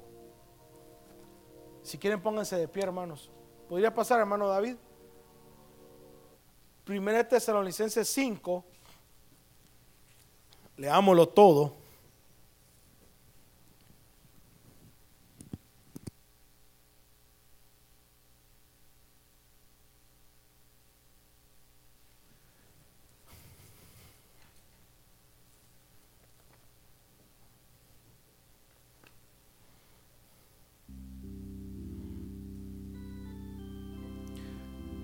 Si 1.81 1.97
quieren 1.97 2.21
pónganse 2.21 2.55
de 2.55 2.67
pie, 2.67 2.83
hermanos. 2.83 3.31
¿Podría 3.67 3.91
pasar, 3.91 4.19
hermano 4.19 4.47
David? 4.47 4.75
Primera 6.83 7.23
Tesalonicenses 7.23 8.07
5. 8.09 8.65
Leámoslo 10.77 11.27
todo. 11.27 11.83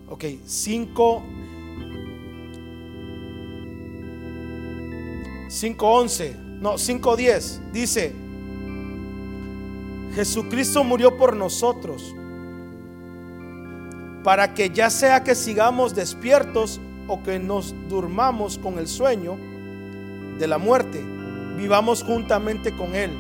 Ok, 0.10 0.26
5. 0.46 1.39
5.11, 5.60 6.36
no, 6.62 6.76
5.10, 6.76 7.72
dice, 7.74 8.14
Jesucristo 10.16 10.86
murió 10.86 11.18
por 11.18 11.36
nosotros, 11.36 12.16
para 14.24 14.54
que 14.54 14.70
ya 14.70 14.90
sea 14.90 15.24
que 15.24 15.36
sigamos 15.36 15.96
despiertos 15.96 16.80
o 17.08 17.22
que 17.24 17.40
nos 17.40 17.76
durmamos 17.90 18.58
con 18.58 18.80
el 18.80 18.88
sueño 18.88 19.38
de 20.38 20.48
la 20.48 20.58
muerte, 20.58 21.04
vivamos 21.58 22.04
juntamente 22.04 22.74
con 22.74 22.96
Él. 22.96 23.12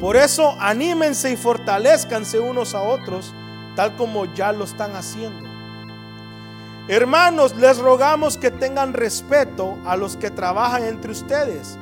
Por 0.00 0.16
eso 0.16 0.56
anímense 0.60 1.32
y 1.32 1.36
fortalezcanse 1.36 2.38
unos 2.38 2.74
a 2.74 2.82
otros 2.82 3.34
tal 3.74 3.96
como 3.96 4.32
ya 4.34 4.52
lo 4.52 4.64
están 4.64 4.94
haciendo. 4.94 5.51
Hermanos, 6.88 7.54
les 7.56 7.78
rogamos 7.78 8.36
que 8.36 8.50
tengan 8.50 8.92
respeto 8.92 9.78
a 9.86 9.96
los 9.96 10.16
que 10.16 10.30
trabajan 10.30 10.84
entre 10.84 11.12
ustedes. 11.12 11.78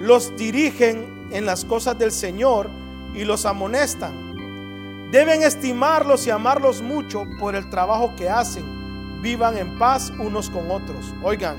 Los 0.00 0.34
dirigen 0.36 1.28
en 1.30 1.44
las 1.44 1.64
cosas 1.64 1.98
del 1.98 2.12
Señor 2.12 2.70
y 3.14 3.24
los 3.24 3.44
amonestan. 3.44 5.10
Deben 5.10 5.42
estimarlos 5.42 6.26
y 6.26 6.30
amarlos 6.30 6.82
mucho 6.82 7.24
por 7.38 7.54
el 7.54 7.68
trabajo 7.68 8.14
que 8.16 8.28
hacen. 8.28 8.64
Vivan 9.22 9.58
en 9.58 9.78
paz 9.78 10.10
unos 10.18 10.48
con 10.50 10.70
otros. 10.70 11.14
Oigan, 11.22 11.56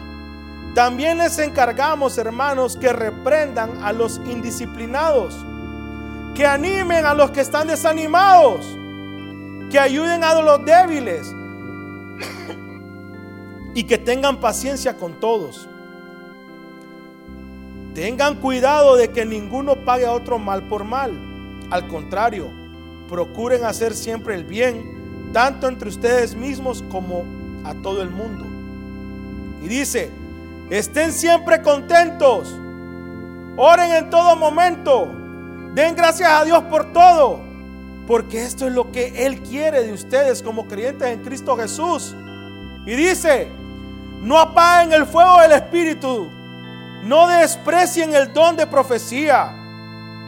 también 0.73 1.19
les 1.19 1.37
encargamos, 1.39 2.17
hermanos, 2.17 2.75
que 2.75 2.91
reprendan 2.91 3.83
a 3.83 3.93
los 3.93 4.19
indisciplinados, 4.25 5.35
que 6.35 6.45
animen 6.45 7.05
a 7.05 7.13
los 7.13 7.31
que 7.31 7.41
están 7.41 7.67
desanimados 7.67 8.77
que 9.69 9.79
ayuden 9.79 10.23
a 10.23 10.33
los 10.41 10.63
débiles 10.65 11.33
y 13.73 13.83
que 13.83 13.97
tengan 13.97 14.39
paciencia 14.39 14.97
con 14.97 15.19
todos. 15.19 15.67
Tengan 17.93 18.35
cuidado 18.35 18.95
de 18.95 19.09
que 19.09 19.25
ninguno 19.25 19.75
pague 19.85 20.05
a 20.05 20.11
otro 20.11 20.39
mal 20.39 20.63
por 20.67 20.83
mal. 20.83 21.11
Al 21.69 21.87
contrario, 21.87 22.49
procuren 23.09 23.65
hacer 23.65 23.93
siempre 23.93 24.35
el 24.35 24.43
bien, 24.43 25.31
tanto 25.33 25.67
entre 25.67 25.89
ustedes 25.89 26.35
mismos 26.35 26.83
como 26.89 27.23
a 27.63 27.73
todo 27.75 28.01
el 28.01 28.09
mundo. 28.09 28.45
Y 29.63 29.67
dice, 29.67 30.11
estén 30.69 31.11
siempre 31.11 31.61
contentos, 31.61 32.53
oren 33.57 33.91
en 33.91 34.09
todo 34.09 34.35
momento, 34.35 35.07
den 35.73 35.95
gracias 35.95 36.29
a 36.29 36.45
Dios 36.45 36.63
por 36.63 36.93
todo 36.93 37.46
Porque 38.07 38.41
esto 38.41 38.67
es 38.67 38.73
lo 38.73 38.89
que 38.91 39.25
Él 39.25 39.41
quiere 39.41 39.83
de 39.83 39.91
ustedes 39.91 40.41
como 40.41 40.65
creyentes 40.65 41.09
en 41.09 41.21
Cristo 41.23 41.57
Jesús. 41.57 42.15
Y 42.85 42.95
dice, 42.95 43.49
no 44.21 44.39
apaguen 44.39 44.93
el 44.93 45.05
fuego 45.05 45.41
del 45.41 45.51
Espíritu, 45.51 46.29
no 47.03 47.27
desprecien 47.27 48.15
el 48.15 48.33
don 48.33 48.55
de 48.55 48.65
profecía. 48.65 49.53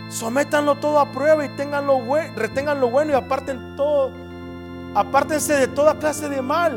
Sométanlo 0.10 0.76
todo 0.76 1.00
a 1.00 1.12
prueba 1.12 1.46
y 1.46 1.48
retengan 1.48 2.80
lo 2.80 2.90
bueno 2.90 3.12
y 3.14 3.16
aparten 3.16 3.76
todo, 3.78 4.12
apártense 4.94 5.54
de 5.54 5.68
toda 5.68 5.98
clase 5.98 6.28
de 6.28 6.42
mal. 6.42 6.74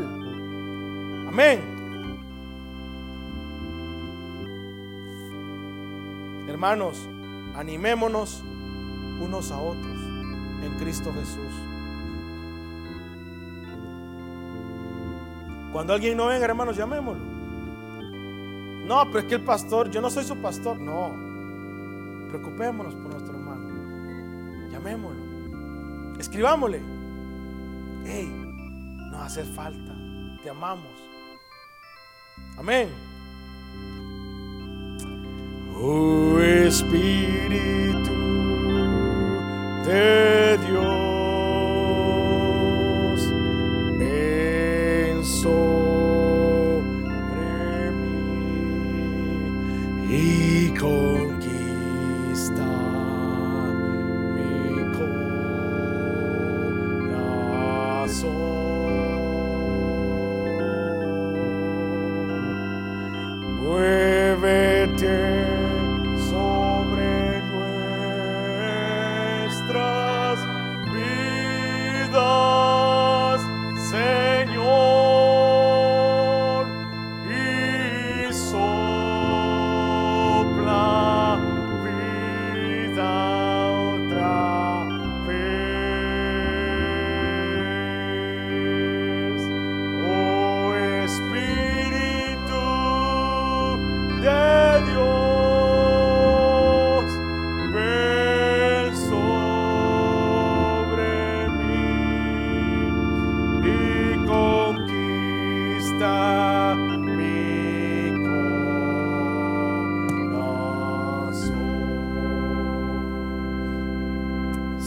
Amén. 1.26 1.72
Hermanos, 6.48 7.09
animémonos 7.57 8.42
unos 9.20 9.50
a 9.50 9.59
otros 9.59 9.91
en 10.62 10.72
Cristo 10.78 11.12
Jesús. 11.12 11.52
Cuando 15.72 15.94
alguien 15.94 16.16
no 16.16 16.26
venga, 16.26 16.44
hermanos, 16.44 16.76
llamémoslo. 16.76 17.24
No, 18.86 19.06
pero 19.06 19.20
es 19.20 19.24
que 19.24 19.34
el 19.36 19.44
pastor, 19.44 19.90
yo 19.90 20.00
no 20.00 20.10
soy 20.10 20.24
su 20.24 20.36
pastor. 20.36 20.78
No, 20.78 21.12
preocupémonos 22.28 22.94
por 22.94 23.10
nuestro 23.12 23.34
hermano. 23.34 24.70
Llamémoslo. 24.70 26.18
Escribámosle. 26.18 26.80
Hey, 28.04 28.30
nos 29.10 29.20
hace 29.20 29.44
falta. 29.44 29.94
Te 30.42 30.50
amamos. 30.50 30.92
Amén. 32.58 32.88
Oh 35.74 36.38
Espíritu 36.38 38.21
de 39.84 40.58
Dios, 40.58 41.01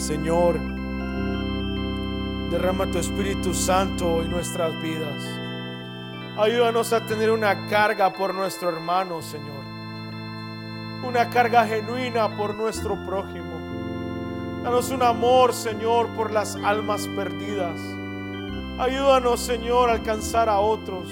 Señor, 0.05 0.59
derrama 2.51 2.85
tu 2.91 2.99
Espíritu 2.99 3.55
Santo 3.55 4.21
en 4.21 4.29
nuestras 4.29 4.79
vidas. 4.79 5.23
Ayúdanos 6.37 6.93
a 6.93 7.03
tener 7.07 7.31
una 7.31 7.65
carga 7.65 8.13
por 8.13 8.35
nuestro 8.35 8.69
hermano, 8.69 9.23
Señor. 9.23 9.65
Una 11.03 11.27
carga 11.31 11.65
genuina 11.65 12.37
por 12.37 12.53
nuestro 12.53 13.03
prójimo. 13.03 13.59
Danos 14.63 14.91
un 14.91 15.01
amor, 15.01 15.55
Señor, 15.55 16.09
por 16.09 16.31
las 16.31 16.55
almas 16.57 17.07
perdidas. 17.07 17.81
Ayúdanos, 18.77 19.39
Señor, 19.39 19.89
a 19.89 19.93
alcanzar 19.93 20.49
a 20.49 20.59
otros. 20.59 21.09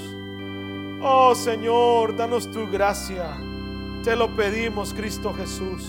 Oh, 1.02 1.34
Señor, 1.34 2.16
danos 2.16 2.52
tu 2.52 2.70
gracia. 2.70 3.26
Te 4.04 4.16
lo 4.16 4.36
pedimos, 4.36 4.94
Cristo 4.94 5.34
Jesús. 5.34 5.84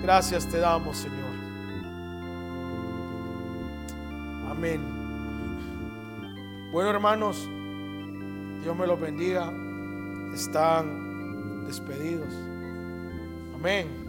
Gracias 0.00 0.46
te 0.46 0.56
damos, 0.56 0.96
Señor. 0.96 1.23
Bueno, 6.72 6.88
hermanos, 6.88 7.46
Dios 8.62 8.74
me 8.74 8.86
los 8.86 8.98
bendiga. 8.98 9.52
Están 10.32 11.66
despedidos. 11.66 12.32
Amén. 13.54 14.04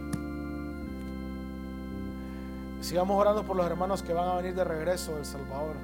Sigamos 2.79 3.19
orando 3.19 3.43
por 3.43 3.57
los 3.57 3.65
hermanos 3.65 4.01
que 4.01 4.13
van 4.13 4.29
a 4.29 4.35
venir 4.35 4.55
de 4.55 4.63
regreso 4.63 5.15
del 5.15 5.25
Salvador. 5.25 5.75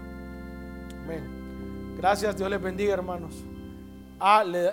Amén. 1.03 1.95
Gracias, 1.97 2.37
Dios 2.37 2.49
les 2.49 2.61
bendiga, 2.61 2.93
hermanos. 2.93 3.43
Ah, 4.19 4.43
le, 4.45 4.71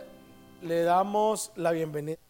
le 0.63 0.83
damos 0.83 1.51
la 1.57 1.73
bienvenida. 1.73 2.28